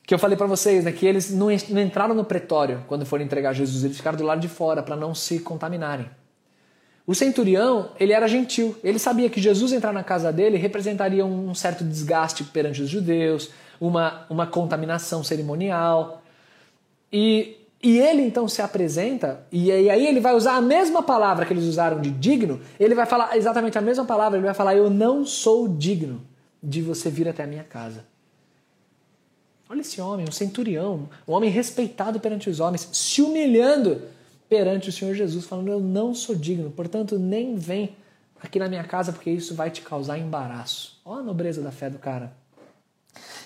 que 0.05 0.13
eu 0.13 0.19
falei 0.19 0.37
para 0.37 0.45
vocês, 0.45 0.83
né, 0.83 0.91
que 0.91 1.05
eles 1.05 1.31
não, 1.31 1.47
não 1.69 1.81
entraram 1.81 2.13
no 2.13 2.23
pretório 2.23 2.83
quando 2.87 3.05
foram 3.05 3.23
entregar 3.23 3.53
Jesus, 3.53 3.83
eles 3.83 3.97
ficaram 3.97 4.17
do 4.17 4.23
lado 4.23 4.39
de 4.39 4.47
fora 4.47 4.83
para 4.83 4.95
não 4.95 5.15
se 5.15 5.39
contaminarem. 5.39 6.07
O 7.07 7.13
centurião, 7.13 7.91
ele 7.99 8.13
era 8.13 8.27
gentil, 8.27 8.75
ele 8.83 8.97
sabia 8.97 9.29
que 9.29 9.39
Jesus 9.39 9.71
entrar 9.71 9.93
na 9.93 10.03
casa 10.03 10.33
dele 10.33 10.57
representaria 10.57 11.23
um 11.23 11.53
certo 11.53 11.83
desgaste 11.83 12.43
perante 12.45 12.81
os 12.81 12.89
judeus, 12.89 13.51
uma, 13.79 14.25
uma 14.27 14.47
contaminação 14.47 15.23
cerimonial. 15.23 16.23
E, 17.13 17.57
e 17.81 17.99
ele 17.99 18.23
então 18.23 18.47
se 18.47 18.59
apresenta, 18.59 19.45
e 19.51 19.71
aí 19.71 20.07
ele 20.07 20.19
vai 20.19 20.33
usar 20.33 20.55
a 20.55 20.61
mesma 20.61 21.03
palavra 21.03 21.45
que 21.45 21.53
eles 21.53 21.65
usaram 21.65 22.01
de 22.01 22.09
digno, 22.09 22.59
ele 22.79 22.95
vai 22.95 23.05
falar 23.05 23.37
exatamente 23.37 23.77
a 23.77 23.81
mesma 23.81 24.05
palavra, 24.05 24.39
ele 24.39 24.45
vai 24.45 24.55
falar: 24.55 24.75
Eu 24.75 24.89
não 24.89 25.23
sou 25.23 25.67
digno 25.67 26.25
de 26.61 26.81
você 26.81 27.11
vir 27.11 27.29
até 27.29 27.43
a 27.43 27.47
minha 27.47 27.63
casa. 27.63 28.03
Olha 29.69 29.81
esse 29.81 30.01
homem, 30.01 30.25
um 30.27 30.31
centurião, 30.31 31.07
um 31.27 31.33
homem 31.33 31.49
respeitado 31.49 32.19
perante 32.19 32.49
os 32.49 32.59
homens, 32.59 32.89
se 32.91 33.21
humilhando 33.21 34.01
perante 34.49 34.89
o 34.89 34.91
Senhor 34.91 35.13
Jesus, 35.13 35.45
falando: 35.45 35.69
Eu 35.69 35.79
não 35.79 36.13
sou 36.13 36.35
digno, 36.35 36.71
portanto, 36.71 37.17
nem 37.17 37.55
vem 37.55 37.95
aqui 38.41 38.59
na 38.59 38.67
minha 38.67 38.83
casa, 38.83 39.11
porque 39.11 39.29
isso 39.29 39.55
vai 39.55 39.69
te 39.69 39.81
causar 39.81 40.17
embaraço. 40.17 40.99
Olha 41.03 41.21
a 41.21 41.23
nobreza 41.23 41.61
da 41.61 41.71
fé 41.71 41.89
do 41.89 41.97
cara. 41.97 42.33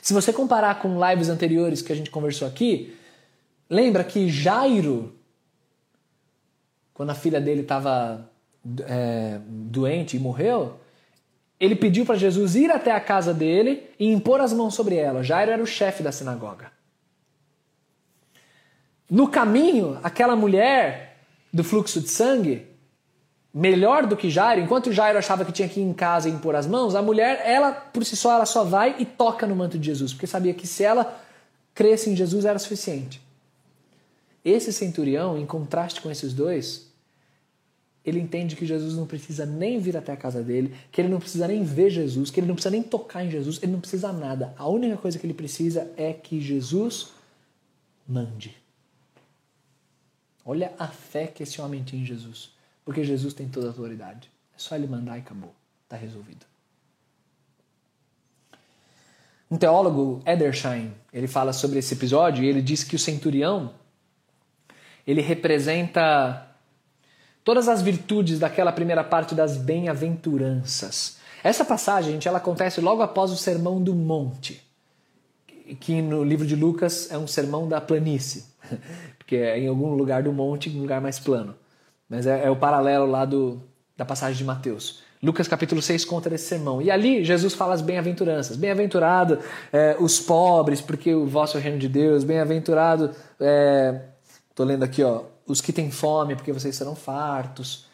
Se 0.01 0.13
você 0.13 0.33
comparar 0.33 0.79
com 0.79 0.99
lives 1.09 1.29
anteriores 1.29 1.81
que 1.81 1.91
a 1.91 1.95
gente 1.95 2.09
conversou 2.09 2.47
aqui, 2.47 2.95
lembra 3.69 4.03
que 4.03 4.29
Jairo, 4.29 5.15
quando 6.93 7.11
a 7.11 7.15
filha 7.15 7.39
dele 7.39 7.61
estava 7.61 8.29
é, 8.87 9.39
doente 9.45 10.17
e 10.17 10.19
morreu, 10.19 10.79
ele 11.59 11.75
pediu 11.75 12.05
para 12.05 12.15
Jesus 12.15 12.55
ir 12.55 12.71
até 12.71 12.91
a 12.91 12.99
casa 12.99 13.33
dele 13.33 13.89
e 13.99 14.07
impor 14.11 14.39
as 14.39 14.53
mãos 14.53 14.73
sobre 14.73 14.95
ela. 14.95 15.23
Jairo 15.23 15.51
era 15.51 15.61
o 15.61 15.67
chefe 15.67 16.01
da 16.01 16.11
sinagoga. 16.11 16.71
No 19.09 19.27
caminho, 19.27 19.99
aquela 20.03 20.35
mulher 20.35 21.17
do 21.51 21.63
fluxo 21.63 21.99
de 21.99 22.09
sangue, 22.09 22.67
melhor 23.53 24.05
do 24.05 24.15
que 24.15 24.29
Jairo, 24.29 24.61
enquanto 24.61 24.93
Jairo 24.93 25.17
achava 25.17 25.43
que 25.43 25.51
tinha 25.51 25.67
que 25.67 25.79
ir 25.79 25.83
em 25.83 25.93
casa 25.93 26.29
e 26.29 26.31
impor 26.31 26.55
as 26.55 26.67
mãos, 26.67 26.93
a 26.93 27.01
mulher, 27.01 27.41
ela 27.43 27.71
por 27.71 28.05
si 28.05 28.15
só, 28.15 28.33
ela 28.33 28.45
só 28.45 28.63
vai 28.63 28.95
e 28.99 29.05
toca 29.05 29.47
no 29.47 29.55
manto 29.55 29.79
de 29.79 29.87
Jesus, 29.87 30.13
porque 30.13 30.27
sabia 30.27 30.53
que 30.53 30.67
se 30.67 30.83
ela 30.83 31.19
cresce 31.73 32.09
em 32.09 32.15
Jesus 32.15 32.45
era 32.45 32.59
suficiente. 32.59 33.21
Esse 34.45 34.71
centurião, 34.71 35.37
em 35.37 35.45
contraste 35.45 36.01
com 36.01 36.11
esses 36.11 36.33
dois, 36.33 36.89
ele 38.05 38.19
entende 38.19 38.55
que 38.55 38.65
Jesus 38.65 38.95
não 38.95 39.05
precisa 39.05 39.45
nem 39.45 39.79
vir 39.79 39.97
até 39.97 40.11
a 40.11 40.17
casa 40.17 40.41
dele, 40.41 40.73
que 40.91 41.01
ele 41.01 41.09
não 41.09 41.19
precisa 41.19 41.47
nem 41.47 41.63
ver 41.63 41.89
Jesus, 41.89 42.29
que 42.29 42.39
ele 42.39 42.47
não 42.47 42.55
precisa 42.55 42.71
nem 42.71 42.83
tocar 42.83 43.25
em 43.25 43.31
Jesus, 43.31 43.59
ele 43.61 43.71
não 43.71 43.79
precisa 43.79 44.13
nada. 44.13 44.53
A 44.57 44.67
única 44.67 44.97
coisa 44.97 45.17
que 45.17 45.25
ele 45.25 45.33
precisa 45.33 45.91
é 45.97 46.13
que 46.13 46.39
Jesus 46.39 47.09
mande. 48.07 48.55
Olha 50.49 50.73
a 50.79 50.87
fé 50.87 51.27
que 51.27 51.43
esse 51.43 51.61
homem 51.61 51.83
tinha 51.83 52.01
em 52.01 52.05
Jesus. 52.05 52.49
Porque 52.83 53.03
Jesus 53.03 53.35
tem 53.35 53.47
toda 53.47 53.67
a 53.67 53.69
autoridade. 53.69 54.31
É 54.51 54.57
só 54.57 54.75
ele 54.75 54.87
mandar 54.87 55.15
e 55.15 55.19
acabou. 55.19 55.53
Está 55.83 55.95
resolvido. 55.95 56.43
Um 59.51 59.57
teólogo, 59.57 60.23
Edersheim, 60.25 60.91
ele 61.13 61.27
fala 61.27 61.53
sobre 61.53 61.77
esse 61.77 61.93
episódio 61.93 62.43
e 62.43 62.47
ele 62.47 62.63
diz 62.63 62.83
que 62.83 62.95
o 62.95 62.99
centurião 62.99 63.75
ele 65.05 65.21
representa 65.21 66.47
todas 67.43 67.67
as 67.67 67.83
virtudes 67.83 68.39
daquela 68.39 68.71
primeira 68.71 69.03
parte 69.03 69.35
das 69.35 69.55
bem-aventuranças. 69.55 71.19
Essa 71.43 71.63
passagem, 71.63 72.13
gente, 72.13 72.27
ela 72.27 72.39
acontece 72.39 72.81
logo 72.81 73.03
após 73.03 73.29
o 73.29 73.37
Sermão 73.37 73.79
do 73.79 73.93
Monte, 73.93 74.67
que 75.75 76.01
no 76.01 76.23
livro 76.23 76.45
de 76.45 76.55
Lucas 76.55 77.11
é 77.11 77.17
um 77.17 77.27
sermão 77.27 77.67
da 77.67 77.79
planície, 77.79 78.45
porque 79.17 79.35
é 79.35 79.59
em 79.59 79.67
algum 79.67 79.93
lugar 79.93 80.23
do 80.23 80.33
monte, 80.33 80.69
um 80.69 80.81
lugar 80.81 81.01
mais 81.01 81.19
plano. 81.19 81.55
Mas 82.09 82.25
é, 82.25 82.45
é 82.45 82.49
o 82.49 82.55
paralelo 82.55 83.05
lá 83.05 83.25
do, 83.25 83.61
da 83.95 84.05
passagem 84.05 84.37
de 84.37 84.43
Mateus. 84.43 85.01
Lucas 85.21 85.49
capítulo 85.49 85.81
6 85.81 86.05
conta 86.05 86.29
desse 86.29 86.45
sermão. 86.45 86.81
E 86.81 86.89
ali 86.89 87.23
Jesus 87.25 87.53
fala 87.53 87.73
as 87.73 87.81
bem-aventuranças. 87.81 88.55
Bem-aventurado 88.55 89.39
é, 89.71 89.97
os 89.99 90.19
pobres, 90.19 90.79
porque 90.79 91.13
o 91.13 91.27
vosso 91.27 91.57
é 91.57 91.59
o 91.59 91.63
reino 91.63 91.77
de 91.77 91.89
Deus. 91.89 92.23
Bem-aventurado, 92.23 93.11
estou 93.33 94.65
é, 94.65 94.69
lendo 94.69 94.83
aqui, 94.83 95.03
ó, 95.03 95.23
os 95.45 95.59
que 95.59 95.73
têm 95.73 95.91
fome, 95.91 96.35
porque 96.35 96.53
vocês 96.53 96.73
serão 96.75 96.95
fartos. 96.95 97.85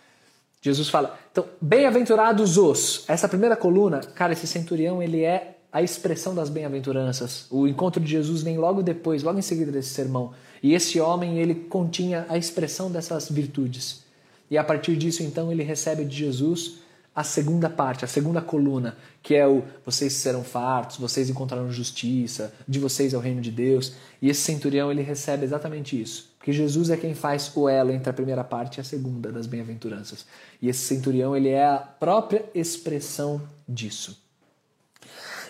Jesus 0.61 0.87
fala, 0.87 1.17
então, 1.31 1.45
bem-aventurados 1.59 2.57
os. 2.57 3.03
Essa 3.07 3.27
primeira 3.27 3.55
coluna, 3.55 4.01
cara, 4.01 4.33
esse 4.33 4.45
centurião, 4.45 5.01
ele 5.01 5.23
é 5.23 5.54
a 5.75 5.81
expressão 5.81 6.33
das 6.33 6.47
bem-aventuranças. 6.47 7.47
O 7.51 7.67
encontro 7.67 8.01
de 8.01 8.09
Jesus 8.09 8.41
vem 8.41 8.57
logo 8.57 8.81
depois, 8.81 9.23
logo 9.23 9.37
em 9.37 9.41
seguida 9.41 9.73
desse 9.73 9.89
sermão. 9.89 10.31
E 10.63 10.73
esse 10.73 11.01
homem, 11.01 11.37
ele 11.37 11.53
continha 11.53 12.25
a 12.29 12.37
expressão 12.37 12.89
dessas 12.89 13.29
virtudes. 13.29 14.05
E 14.49 14.57
a 14.57 14.63
partir 14.63 14.95
disso, 14.95 15.21
então, 15.21 15.51
ele 15.51 15.63
recebe 15.63 16.05
de 16.05 16.15
Jesus 16.15 16.75
a 17.13 17.25
segunda 17.25 17.69
parte, 17.69 18.05
a 18.05 18.07
segunda 18.07 18.41
coluna, 18.41 18.95
que 19.21 19.35
é 19.35 19.45
o 19.45 19.63
vocês 19.85 20.13
serão 20.13 20.45
fartos, 20.45 20.95
vocês 20.95 21.29
encontrarão 21.29 21.69
justiça, 21.69 22.53
de 22.65 22.79
vocês 22.79 23.13
é 23.13 23.17
o 23.17 23.19
reino 23.19 23.41
de 23.41 23.51
Deus. 23.51 23.95
E 24.21 24.29
esse 24.29 24.43
centurião 24.43 24.89
ele 24.89 25.01
recebe 25.01 25.43
exatamente 25.43 26.01
isso, 26.01 26.29
porque 26.37 26.53
Jesus 26.53 26.89
é 26.89 26.95
quem 26.95 27.13
faz 27.13 27.51
o 27.53 27.67
elo 27.67 27.91
entre 27.91 28.09
a 28.09 28.13
primeira 28.13 28.45
parte 28.45 28.77
e 28.77 28.81
a 28.81 28.83
segunda 28.85 29.29
das 29.29 29.45
bem-aventuranças. 29.45 30.25
E 30.61 30.69
esse 30.69 30.85
centurião 30.85 31.35
ele 31.35 31.49
é 31.49 31.65
a 31.65 31.79
própria 31.79 32.45
expressão 32.55 33.41
disso. 33.67 34.23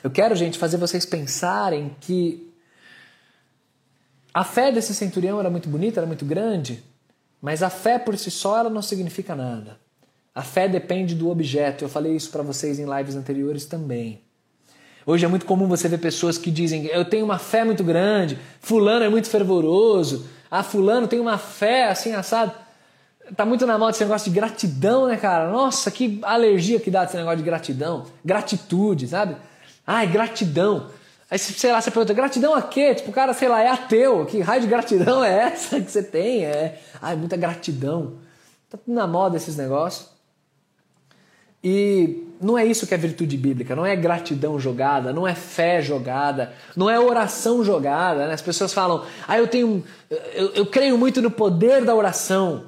Eu 0.05 0.11
quero, 0.11 0.35
gente, 0.35 0.59
fazer 0.59 0.77
vocês 0.77 1.03
pensarem 1.03 1.95
que 1.99 2.53
a 4.31 4.43
fé 4.43 4.71
desse 4.71 4.93
centurião 4.93 5.39
era 5.39 5.49
muito 5.49 5.67
bonita, 5.67 5.99
era 5.99 6.05
muito 6.05 6.23
grande, 6.23 6.83
mas 7.41 7.63
a 7.63 7.71
fé 7.71 7.97
por 7.97 8.15
si 8.15 8.29
só 8.29 8.59
ela 8.59 8.69
não 8.69 8.83
significa 8.83 9.33
nada. 9.33 9.79
A 10.35 10.43
fé 10.43 10.67
depende 10.67 11.15
do 11.15 11.27
objeto. 11.27 11.83
Eu 11.83 11.89
falei 11.89 12.15
isso 12.15 12.29
para 12.29 12.43
vocês 12.43 12.77
em 12.77 12.85
lives 12.85 13.15
anteriores 13.15 13.65
também. 13.65 14.21
Hoje 15.07 15.25
é 15.25 15.27
muito 15.27 15.47
comum 15.47 15.67
você 15.67 15.89
ver 15.89 15.97
pessoas 15.97 16.37
que 16.37 16.51
dizem: 16.51 16.85
Eu 16.85 17.05
tenho 17.05 17.25
uma 17.25 17.39
fé 17.39 17.63
muito 17.63 17.83
grande, 17.83 18.37
Fulano 18.61 19.03
é 19.03 19.09
muito 19.09 19.27
fervoroso, 19.27 20.27
ah, 20.51 20.61
Fulano 20.61 21.07
tem 21.07 21.19
uma 21.19 21.39
fé 21.39 21.87
assim 21.87 22.13
assado. 22.13 22.51
Tá 23.35 23.43
muito 23.43 23.65
na 23.65 23.75
moda 23.75 23.89
esse 23.89 24.03
negócio 24.03 24.31
de 24.31 24.35
gratidão, 24.39 25.07
né, 25.07 25.17
cara? 25.17 25.49
Nossa, 25.49 25.89
que 25.89 26.19
alergia 26.21 26.79
que 26.79 26.91
dá 26.91 27.05
esse 27.05 27.17
negócio 27.17 27.39
de 27.39 27.43
gratidão. 27.43 28.05
Gratitude, 28.23 29.07
sabe? 29.07 29.35
Ai, 29.85 30.07
gratidão. 30.07 30.89
Aí, 31.29 31.39
sei 31.39 31.71
lá, 31.71 31.81
você 31.81 31.89
pergunta, 31.91 32.13
gratidão 32.13 32.53
a 32.53 32.61
quê? 32.61 32.95
Tipo, 32.95 33.09
o 33.09 33.13
cara, 33.13 33.33
sei 33.33 33.47
lá, 33.47 33.61
é 33.61 33.69
ateu. 33.69 34.25
Que 34.25 34.41
raio 34.41 34.61
de 34.61 34.67
gratidão 34.67 35.23
é 35.23 35.47
essa 35.47 35.79
que 35.81 35.91
você 35.91 36.03
tem? 36.03 36.45
É, 36.45 36.79
muita 37.17 37.35
gratidão. 37.35 38.13
Tá 38.69 38.77
tudo 38.77 38.93
na 38.93 39.07
moda 39.07 39.37
esses 39.37 39.55
negócios. 39.55 40.09
E 41.63 42.27
não 42.39 42.55
é 42.55 42.63
isso 42.63 42.85
que 42.85 42.93
é 42.93 42.97
virtude 42.97 43.35
bíblica, 43.37 43.75
não 43.75 43.83
é 43.83 43.95
gratidão 43.95 44.59
jogada, 44.59 45.11
não 45.11 45.27
é 45.27 45.33
fé 45.33 45.81
jogada, 45.81 46.53
não 46.75 46.87
é 46.87 46.99
oração 46.99 47.63
jogada. 47.63 48.27
Né? 48.27 48.33
As 48.35 48.41
pessoas 48.41 48.71
falam, 48.71 49.03
ah, 49.27 49.35
eu 49.35 49.47
tenho, 49.47 49.83
eu, 50.09 50.53
eu 50.53 50.65
creio 50.67 50.95
muito 50.95 51.23
no 51.23 51.31
poder 51.31 51.83
da 51.83 51.95
oração. 51.95 52.65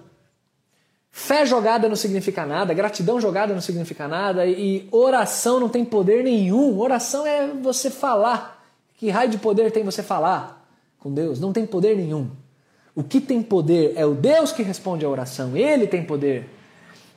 Fé 1.20 1.48
jogada 1.48 1.90
não 1.90 1.96
significa 1.96 2.46
nada, 2.46 2.76
gratidão 2.76 3.20
jogada 3.20 3.52
não 3.52 3.60
significa 3.60 4.08
nada 4.08 4.46
e 4.46 4.88
oração 4.92 5.60
não 5.60 5.68
tem 5.68 5.84
poder 5.84 6.24
nenhum. 6.24 6.80
Oração 6.80 7.26
é 7.26 7.48
você 7.48 7.90
falar. 7.90 8.64
Que 8.98 9.10
raio 9.10 9.28
de 9.28 9.40
poder 9.40 9.72
tem 9.72 9.84
você 9.84 10.04
falar 10.04 10.64
com 11.00 11.12
Deus? 11.12 11.40
Não 11.40 11.52
tem 11.52 11.66
poder 11.66 11.98
nenhum. 11.98 12.30
O 12.94 13.02
que 13.02 13.20
tem 13.20 13.42
poder 13.42 13.94
é 13.96 14.06
o 14.06 14.14
Deus 14.14 14.52
que 14.52 14.62
responde 14.62 15.06
à 15.06 15.10
oração. 15.10 15.58
Ele 15.58 15.88
tem 15.88 16.04
poder. 16.06 16.48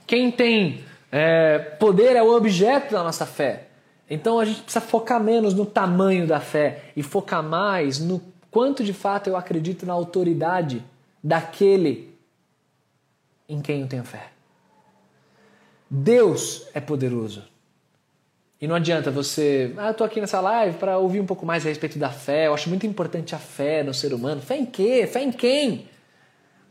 Quem 0.06 0.30
tem 0.30 0.82
é, 1.12 1.58
poder 1.58 2.16
é 2.16 2.22
o 2.22 2.34
objeto 2.34 2.92
da 2.92 3.02
nossa 3.02 3.26
fé. 3.26 3.66
Então 4.08 4.40
a 4.40 4.46
gente 4.46 4.62
precisa 4.62 4.80
focar 4.80 5.22
menos 5.22 5.52
no 5.52 5.66
tamanho 5.66 6.26
da 6.26 6.40
fé 6.40 6.84
e 6.96 7.02
focar 7.02 7.42
mais 7.42 7.98
no 7.98 8.22
quanto 8.50 8.82
de 8.82 8.94
fato 8.94 9.28
eu 9.28 9.36
acredito 9.36 9.84
na 9.84 9.92
autoridade 9.92 10.82
daquele 11.22 12.09
em 13.50 13.60
quem 13.60 13.80
eu 13.80 13.88
tenho 13.88 14.04
fé. 14.04 14.28
Deus 15.90 16.68
é 16.72 16.80
poderoso. 16.80 17.42
E 18.60 18.68
não 18.68 18.76
adianta 18.76 19.10
você, 19.10 19.74
ah, 19.76 19.88
eu 19.88 19.94
tô 19.94 20.04
aqui 20.04 20.20
nessa 20.20 20.40
live 20.40 20.78
para 20.78 20.98
ouvir 20.98 21.18
um 21.20 21.26
pouco 21.26 21.44
mais 21.44 21.64
a 21.66 21.68
respeito 21.68 21.98
da 21.98 22.10
fé. 22.10 22.46
Eu 22.46 22.54
acho 22.54 22.68
muito 22.68 22.86
importante 22.86 23.34
a 23.34 23.38
fé 23.38 23.82
no 23.82 23.92
ser 23.92 24.14
humano. 24.14 24.40
Fé 24.40 24.56
em 24.56 24.66
quê? 24.66 25.06
Fé 25.06 25.22
em 25.22 25.32
quem? 25.32 25.88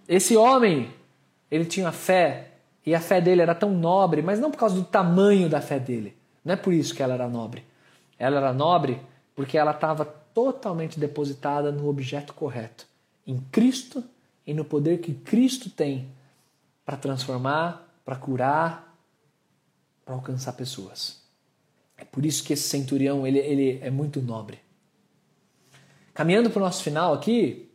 Esse 0.08 0.38
homem, 0.38 0.90
ele 1.52 1.66
tinha 1.66 1.92
fé 1.92 2.52
e 2.86 2.96
a 2.96 3.00
fé 3.02 3.20
dele 3.20 3.42
era 3.42 3.54
tão 3.54 3.72
nobre, 3.72 4.22
mas 4.22 4.40
não 4.40 4.52
por 4.52 4.58
causa 4.58 4.76
do 4.76 4.84
tamanho 4.84 5.50
da 5.50 5.60
fé 5.60 5.80
dele. 5.80 6.16
Não 6.46 6.54
é 6.54 6.58
por 6.58 6.72
isso 6.72 6.96
que 6.96 7.04
ela 7.04 7.16
era 7.16 7.28
nobre. 7.28 7.66
Ela 8.18 8.38
era 8.38 8.54
nobre 8.54 9.02
porque 9.36 9.58
ela 9.58 9.72
estava 9.72 10.06
totalmente 10.06 11.00
depositada 11.00 11.72
no 11.72 11.90
objeto 11.90 12.34
correto, 12.34 12.86
em 13.26 13.38
Cristo 13.52 14.04
e 14.46 14.54
no 14.54 14.64
poder 14.64 15.00
que 15.00 15.14
Cristo 15.14 15.70
tem 15.70 16.08
para 16.90 16.98
transformar, 16.98 17.88
para 18.04 18.16
curar, 18.16 18.98
para 20.04 20.16
alcançar 20.16 20.54
pessoas. 20.54 21.22
É 21.96 22.04
por 22.04 22.26
isso 22.26 22.44
que 22.44 22.52
esse 22.52 22.68
centurião 22.68 23.28
ele, 23.28 23.38
ele 23.38 23.80
é 23.84 23.92
muito 23.92 24.20
nobre. 24.20 24.58
Caminhando 26.16 26.50
para 26.50 26.60
o 26.60 26.66
nosso 26.66 26.82
final 26.82 27.14
aqui, 27.14 27.70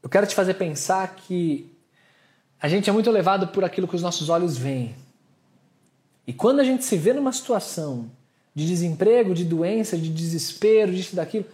eu 0.00 0.08
quero 0.08 0.28
te 0.28 0.34
fazer 0.36 0.54
pensar 0.54 1.16
que 1.16 1.76
a 2.60 2.68
gente 2.68 2.88
é 2.88 2.92
muito 2.92 3.10
levado 3.10 3.48
por 3.48 3.64
aquilo 3.64 3.88
que 3.88 3.96
os 3.96 4.02
nossos 4.02 4.28
olhos 4.28 4.56
veem. 4.56 4.94
E 6.24 6.32
quando 6.32 6.60
a 6.60 6.64
gente 6.64 6.84
se 6.84 6.96
vê 6.96 7.12
numa 7.12 7.32
situação 7.32 8.12
de 8.54 8.64
desemprego, 8.64 9.34
de 9.34 9.44
doença, 9.44 9.98
de 9.98 10.08
desespero, 10.08 10.94
disso 10.94 11.16
daquilo, 11.16 11.46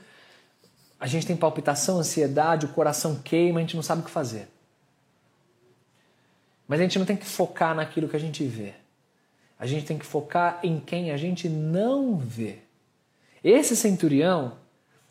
a 1.00 1.06
gente 1.06 1.26
tem 1.26 1.34
palpitação, 1.34 2.00
ansiedade, 2.00 2.66
o 2.66 2.68
coração 2.74 3.16
queima, 3.24 3.60
a 3.60 3.62
gente 3.62 3.76
não 3.76 3.82
sabe 3.82 4.02
o 4.02 4.04
que 4.04 4.10
fazer. 4.10 4.52
Mas 6.66 6.80
a 6.80 6.82
gente 6.82 6.98
não 6.98 7.06
tem 7.06 7.16
que 7.16 7.26
focar 7.26 7.74
naquilo 7.74 8.08
que 8.08 8.16
a 8.16 8.20
gente 8.20 8.44
vê. 8.44 8.74
A 9.58 9.66
gente 9.66 9.86
tem 9.86 9.98
que 9.98 10.06
focar 10.06 10.60
em 10.62 10.80
quem 10.80 11.10
a 11.10 11.16
gente 11.16 11.48
não 11.48 12.16
vê. 12.16 12.58
Esse 13.42 13.76
centurião, 13.76 14.56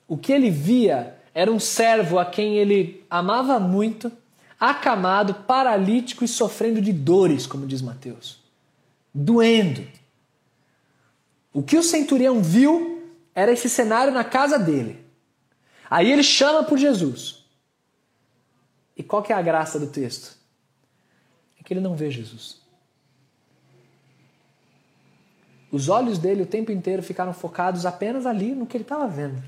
o 0.07 0.17
que 0.17 0.31
ele 0.31 0.49
via 0.49 1.17
era 1.33 1.51
um 1.51 1.59
servo 1.59 2.19
a 2.19 2.25
quem 2.25 2.57
ele 2.57 3.05
amava 3.09 3.59
muito, 3.59 4.11
acamado, 4.59 5.33
paralítico 5.33 6.23
e 6.23 6.27
sofrendo 6.27 6.81
de 6.81 6.91
dores, 6.93 7.45
como 7.45 7.67
diz 7.67 7.81
Mateus. 7.81 8.39
Doendo. 9.13 9.85
O 11.51 11.61
que 11.61 11.77
o 11.77 11.83
centurião 11.83 12.41
viu 12.41 13.03
era 13.35 13.51
esse 13.51 13.69
cenário 13.69 14.11
na 14.11 14.23
casa 14.23 14.57
dele. 14.57 15.03
Aí 15.89 16.11
ele 16.11 16.23
chama 16.23 16.63
por 16.63 16.77
Jesus. 16.77 17.45
E 18.97 19.03
qual 19.03 19.21
que 19.21 19.31
é 19.31 19.35
a 19.35 19.41
graça 19.41 19.79
do 19.79 19.87
texto? 19.87 20.37
Que 21.63 21.73
ele 21.73 21.81
não 21.81 21.95
vê 21.95 22.11
Jesus. 22.11 22.61
Os 25.71 25.89
olhos 25.89 26.19
dele 26.19 26.43
o 26.43 26.45
tempo 26.45 26.71
inteiro 26.71 27.01
ficaram 27.01 27.33
focados 27.33 27.85
apenas 27.85 28.25
ali 28.25 28.53
no 28.53 28.67
que 28.67 28.77
ele 28.77 28.83
estava 28.83 29.07
vendo. 29.07 29.41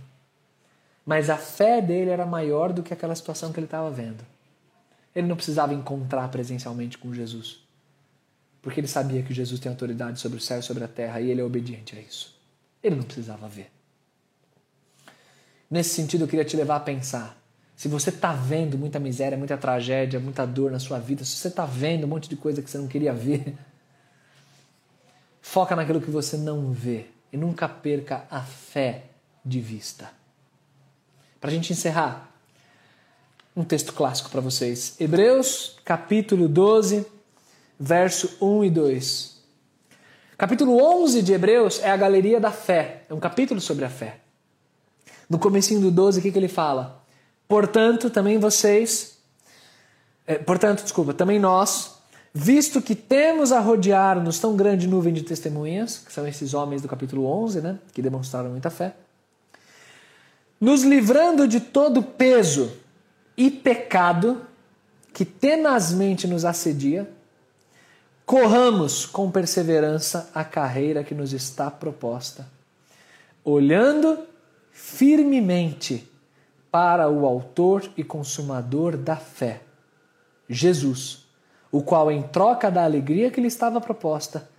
Mas 1.06 1.30
a 1.30 1.38
fé 1.38 1.82
dele 1.82 2.10
era 2.10 2.26
maior 2.26 2.74
do 2.74 2.82
que 2.82 2.94
aquela 2.94 3.14
situação 3.14 3.54
que 3.54 3.60
ele 3.60 3.68
estava 3.68 3.92
vendo. 3.92 4.26
Ele 5.14 5.28
não 5.28 5.36
precisava 5.36 5.74
encontrar 5.74 6.28
presencialmente 6.30 6.98
com 6.98 7.14
Jesus. 7.14 7.64
Porque 8.60 8.80
ele 8.80 8.88
sabia 8.88 9.22
que 9.22 9.34
Jesus 9.34 9.60
tem 9.60 9.70
autoridade 9.70 10.20
sobre 10.20 10.40
o 10.40 10.42
céu 10.42 10.60
e 10.60 10.64
sobre 10.64 10.84
a 10.84 10.88
terra 10.88 11.22
e 11.22 11.30
ele 11.30 11.42
é 11.42 11.44
obediente 11.44 11.96
a 11.96 12.02
isso. 12.02 12.36
Ele 12.82 12.96
não 12.96 13.04
precisava 13.04 13.48
ver. 13.48 13.72
Nesse 15.70 15.92
sentido, 15.92 16.24
eu 16.24 16.28
queria 16.28 16.46
te 16.46 16.58
levar 16.58 16.78
a 16.78 16.80
pensar. 16.80 17.38
Se 17.76 17.88
você 17.88 18.10
está 18.10 18.32
vendo 18.32 18.78
muita 18.78 19.00
miséria, 19.00 19.38
muita 19.38 19.58
tragédia, 19.58 20.20
muita 20.20 20.46
dor 20.46 20.72
na 20.72 20.80
sua 20.80 20.98
vida, 20.98 21.26
se 21.26 21.36
você 21.36 21.50
está 21.50 21.66
vendo 21.66 22.06
um 22.06 22.08
monte 22.08 22.30
de 22.30 22.36
coisa 22.36 22.62
que 22.62 22.70
você 22.70 22.78
não 22.78 22.88
queria 22.88 23.14
ver, 23.14 23.54
foca 25.42 25.76
naquilo 25.76 26.00
que 26.00 26.10
você 26.10 26.38
não 26.38 26.72
vê 26.72 27.08
e 27.34 27.38
nunca 27.38 27.68
perca 27.68 28.26
a 28.32 28.42
fé 28.42 29.04
de 29.44 29.60
vista. 29.60 30.10
Para 31.42 31.52
a 31.52 31.54
gente 31.54 31.74
encerrar, 31.74 32.32
um 33.56 33.64
texto 33.64 33.94
clássico 33.94 34.30
para 34.30 34.42
vocês. 34.42 34.96
Hebreus, 35.00 35.78
capítulo 35.86 36.48
12, 36.48 37.06
verso 37.80 38.38
1 38.42 38.66
e 38.66 38.70
2. 38.70 39.36
Capítulo 40.38 40.78
11 41.04 41.22
de 41.22 41.34
Hebreus 41.34 41.80
é 41.80 41.90
a 41.90 41.96
galeria 41.96 42.40
da 42.40 42.52
fé, 42.52 43.04
é 43.10 43.14
um 43.14 43.20
capítulo 43.20 43.62
sobre 43.62 43.86
a 43.86 43.90
fé. 43.90 44.20
No 45.30 45.40
comecinho 45.40 45.80
do 45.80 45.92
12, 45.92 46.20
o 46.20 46.22
que, 46.22 46.32
que 46.32 46.38
ele 46.38 46.48
fala? 46.48 47.05
Portanto, 47.48 48.10
também 48.10 48.38
vocês, 48.40 49.18
é, 50.26 50.36
portanto, 50.36 50.84
desculpa, 50.84 51.14
também 51.14 51.40
nós, 51.40 51.96
visto 52.34 52.82
que 52.82 52.96
temos 52.96 53.52
a 53.52 53.60
rodear-nos 53.60 54.40
tão 54.40 54.56
grande 54.56 54.88
nuvem 54.88 55.14
de 55.14 55.22
testemunhas, 55.22 56.00
que 56.00 56.12
são 56.12 56.28
esses 56.28 56.54
homens 56.54 56.82
do 56.82 56.88
capítulo 56.88 57.26
11, 57.26 57.62
né, 57.62 57.80
que 57.94 58.02
demonstraram 58.02 58.50
muita 58.50 58.70
fé, 58.70 58.96
nos 60.60 60.84
livrando 60.84 61.48
de 61.48 61.60
todo 61.60 62.02
peso 62.02 62.72
e 63.38 63.52
pecado 63.52 64.42
que 65.14 65.24
tenazmente 65.24 66.28
nos 66.28 66.44
assedia, 66.44 67.10
corramos 68.26 69.06
com 69.06 69.30
perseverança 69.30 70.30
a 70.34 70.44
carreira 70.44 71.04
que 71.04 71.14
nos 71.14 71.32
está 71.32 71.70
proposta, 71.70 72.48
olhando 73.44 74.20
firmemente 74.72 76.10
para 76.76 77.10
o 77.10 77.26
Autor 77.26 77.90
e 77.96 78.04
Consumador 78.04 78.98
da 78.98 79.16
fé, 79.16 79.62
Jesus, 80.50 81.26
o 81.72 81.82
qual, 81.82 82.12
em 82.12 82.22
troca 82.22 82.70
da 82.70 82.84
alegria 82.84 83.32
que 83.32 83.40
lhe 83.40 83.48
estava 83.48 83.80
proposta, 83.80 84.50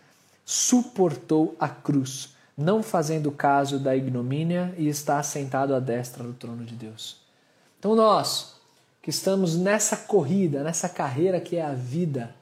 suportou 0.43 1.55
a 1.61 1.69
cruz, 1.69 2.35
não 2.57 2.83
fazendo 2.83 3.31
caso 3.31 3.79
da 3.79 3.95
ignomínia 3.95 4.75
e 4.79 4.89
está 4.89 5.19
assentado 5.19 5.75
à 5.75 5.79
destra 5.79 6.25
do 6.25 6.33
trono 6.33 6.65
de 6.65 6.75
Deus. 6.75 7.19
Então, 7.79 7.95
nós 7.95 8.57
que 9.03 9.11
estamos 9.11 9.55
nessa 9.55 9.99
corrida, 9.99 10.63
nessa 10.65 10.89
carreira 10.89 11.39
que 11.39 11.57
é 11.57 11.63
a 11.67 11.75
vida, 11.75 12.35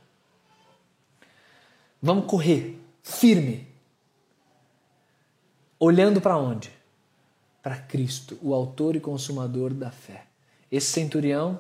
vamos 2.00 2.26
correr 2.26 2.80
firme, 3.02 3.66
olhando 5.80 6.20
para 6.20 6.38
onde? 6.38 6.73
Para 7.64 7.76
Cristo, 7.76 8.38
o 8.42 8.52
autor 8.52 8.94
e 8.94 9.00
consumador 9.00 9.72
da 9.72 9.90
fé. 9.90 10.24
Esse 10.70 10.88
centurião 10.88 11.58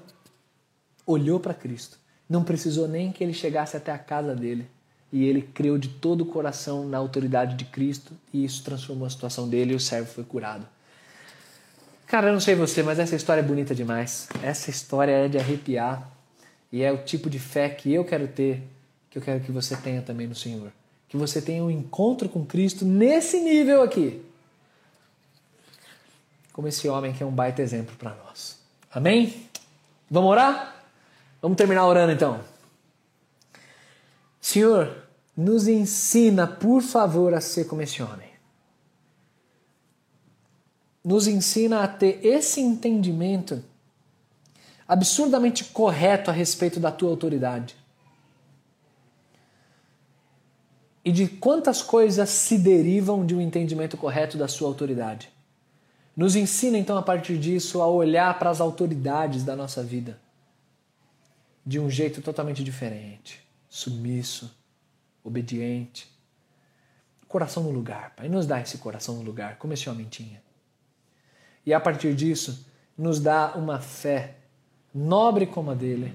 olhou 1.06 1.40
para 1.40 1.54
Cristo. 1.54 1.96
Não 2.28 2.44
precisou 2.44 2.86
nem 2.86 3.10
que 3.10 3.24
ele 3.24 3.32
chegasse 3.32 3.74
até 3.74 3.90
a 3.90 3.96
casa 3.96 4.34
dele. 4.36 4.66
E 5.10 5.24
ele 5.24 5.40
creu 5.40 5.78
de 5.78 5.88
todo 5.88 6.20
o 6.20 6.26
coração 6.26 6.86
na 6.86 6.98
autoridade 6.98 7.56
de 7.56 7.64
Cristo 7.64 8.12
e 8.34 8.44
isso 8.44 8.62
transformou 8.62 9.06
a 9.06 9.10
situação 9.10 9.48
dele 9.48 9.72
e 9.72 9.76
o 9.76 9.80
servo 9.80 10.12
foi 10.12 10.24
curado. 10.24 10.66
Cara, 12.06 12.28
eu 12.28 12.34
não 12.34 12.40
sei 12.40 12.54
você, 12.54 12.82
mas 12.82 12.98
essa 12.98 13.16
história 13.16 13.40
é 13.40 13.44
bonita 13.44 13.74
demais. 13.74 14.28
Essa 14.42 14.68
história 14.68 15.12
é 15.12 15.26
de 15.26 15.38
arrepiar 15.38 16.12
e 16.70 16.82
é 16.82 16.92
o 16.92 16.98
tipo 16.98 17.30
de 17.30 17.38
fé 17.38 17.70
que 17.70 17.90
eu 17.94 18.04
quero 18.04 18.28
ter, 18.28 18.62
que 19.08 19.16
eu 19.16 19.22
quero 19.22 19.40
que 19.40 19.50
você 19.50 19.74
tenha 19.74 20.02
também 20.02 20.26
no 20.26 20.34
Senhor. 20.34 20.70
Que 21.08 21.16
você 21.16 21.40
tenha 21.40 21.64
um 21.64 21.70
encontro 21.70 22.28
com 22.28 22.44
Cristo 22.44 22.84
nesse 22.84 23.40
nível 23.40 23.82
aqui 23.82 24.22
como 26.54 26.68
esse 26.68 26.88
homem 26.88 27.12
que 27.12 27.20
é 27.20 27.26
um 27.26 27.32
baita 27.32 27.60
exemplo 27.60 27.96
para 27.96 28.14
nós. 28.14 28.60
Amém? 28.90 29.48
Vamos 30.08 30.30
orar? 30.30 30.86
Vamos 31.42 31.58
terminar 31.58 31.84
orando 31.84 32.12
então. 32.12 32.40
Senhor, 34.40 35.04
nos 35.36 35.66
ensina, 35.66 36.46
por 36.46 36.80
favor, 36.80 37.34
a 37.34 37.40
ser 37.40 37.64
como 37.64 37.82
esse 37.82 38.00
homem. 38.00 38.28
Nos 41.04 41.26
ensina 41.26 41.82
a 41.82 41.88
ter 41.88 42.24
esse 42.24 42.60
entendimento 42.60 43.62
absurdamente 44.86 45.64
correto 45.64 46.30
a 46.30 46.32
respeito 46.32 46.78
da 46.78 46.92
tua 46.92 47.10
autoridade. 47.10 47.74
E 51.04 51.10
de 51.10 51.26
quantas 51.26 51.82
coisas 51.82 52.30
se 52.30 52.56
derivam 52.56 53.26
de 53.26 53.34
um 53.34 53.40
entendimento 53.40 53.96
correto 53.96 54.38
da 54.38 54.46
sua 54.46 54.68
autoridade. 54.68 55.33
Nos 56.16 56.36
ensina 56.36 56.78
então 56.78 56.96
a 56.96 57.02
partir 57.02 57.38
disso 57.38 57.82
a 57.82 57.86
olhar 57.86 58.38
para 58.38 58.50
as 58.50 58.60
autoridades 58.60 59.42
da 59.42 59.56
nossa 59.56 59.82
vida 59.82 60.18
de 61.66 61.80
um 61.80 61.88
jeito 61.88 62.20
totalmente 62.20 62.62
diferente, 62.62 63.40
submisso, 63.68 64.54
obediente. 65.22 66.12
Coração 67.26 67.62
no 67.62 67.70
lugar, 67.70 68.14
Pai, 68.14 68.28
nos 68.28 68.46
dá 68.46 68.60
esse 68.60 68.78
coração 68.78 69.16
no 69.16 69.22
lugar, 69.22 69.56
como 69.56 69.72
esse 69.72 69.88
homem 69.88 70.06
tinha. 70.06 70.42
E 71.66 71.72
a 71.72 71.80
partir 71.80 72.14
disso, 72.14 72.66
nos 72.96 73.18
dá 73.18 73.54
uma 73.56 73.80
fé 73.80 74.36
nobre 74.94 75.46
como 75.46 75.70
a 75.70 75.74
dele, 75.74 76.14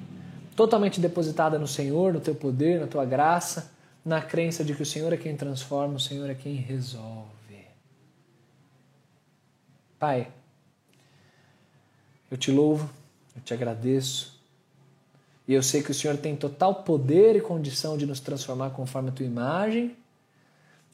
totalmente 0.56 1.02
depositada 1.02 1.58
no 1.58 1.68
Senhor, 1.68 2.14
no 2.14 2.22
teu 2.22 2.36
poder, 2.36 2.80
na 2.80 2.88
tua 2.88 3.04
graça, 3.04 3.72
na 4.06 4.22
crença 4.22 4.64
de 4.64 4.74
que 4.74 4.84
o 4.84 4.86
Senhor 4.86 5.12
é 5.12 5.18
quem 5.18 5.36
transforma, 5.36 5.96
o 5.96 6.00
Senhor 6.00 6.30
é 6.30 6.36
quem 6.36 6.56
resolve. 6.56 7.39
Pai, 10.00 10.32
eu 12.32 12.38
te 12.38 12.52
louvo, 12.52 12.90
eu 13.36 13.42
te 13.42 13.54
agradeço. 13.54 14.40
E 15.46 15.54
eu 15.54 15.62
sei 15.62 15.84
que 15.84 15.92
o 15.92 15.94
Senhor 15.94 16.16
tem 16.16 16.36
total 16.36 16.84
poder 16.84 17.36
e 17.36 17.42
condição 17.42 17.98
de 17.98 18.06
nos 18.06 18.20
transformar 18.20 18.70
conforme 18.70 19.10
a 19.10 19.12
tua 19.12 19.26
imagem 19.26 19.98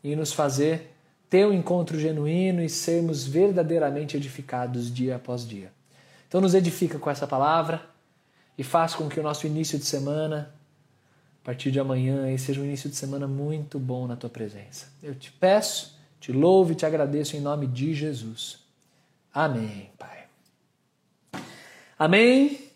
e 0.04 0.16
nos 0.16 0.34
fazer 0.34 0.92
ter 1.30 1.46
um 1.46 1.54
encontro 1.54 2.00
genuíno 2.00 2.64
e 2.64 2.70
sermos 2.70 3.28
verdadeiramente 3.28 4.18
edificados 4.18 4.92
dia 4.94 5.18
após 5.18 5.48
dia. 5.48 5.72
Então 6.28 6.42
nos 6.42 6.56
edifica 6.56 6.98
com 6.98 7.10
essa 7.10 7.28
palavra 7.28 7.86
e 8.58 8.64
faz 8.64 8.96
com 8.96 9.08
que 9.08 9.20
o 9.20 9.24
nosso 9.24 9.46
início 9.46 9.78
de 9.78 9.86
semana, 9.86 10.54
a 11.44 11.46
partir 11.46 11.70
de 11.72 11.80
amanhã, 11.80 12.36
seja 12.38 12.62
um 12.62 12.66
início 12.66 12.90
de 12.90 12.96
semana 12.96 13.28
muito 13.28 13.78
bom 13.78 14.08
na 14.08 14.16
tua 14.16 14.30
presença. 14.30 14.88
Eu 15.04 15.14
te 15.14 15.32
peço, 15.32 16.00
te 16.20 16.32
louvo 16.32 16.72
e 16.72 16.76
te 16.76 16.86
agradeço 16.86 17.36
em 17.36 17.42
nome 17.42 17.68
de 17.68 17.94
Jesus. 17.94 18.65
Amém, 19.36 19.90
Pai. 20.00 21.44
Amém. 22.00 22.72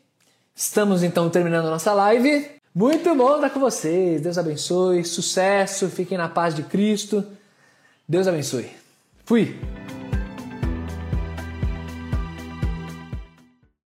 Estamos 0.54 1.04
então 1.04 1.30
terminando 1.30 1.70
nossa 1.70 1.94
live. 1.94 2.52
Muito 2.76 3.16
bom 3.16 3.36
estar 3.36 3.50
com 3.50 3.62
vocês. 3.62 4.20
Deus 4.20 4.38
abençoe. 4.38 5.06
Sucesso. 5.06 5.88
Fiquem 5.88 6.18
na 6.18 6.28
paz 6.28 6.54
de 6.54 6.64
Cristo. 6.64 7.26
Deus 8.06 8.28
abençoe. 8.28 8.70
Fui. 9.24 9.58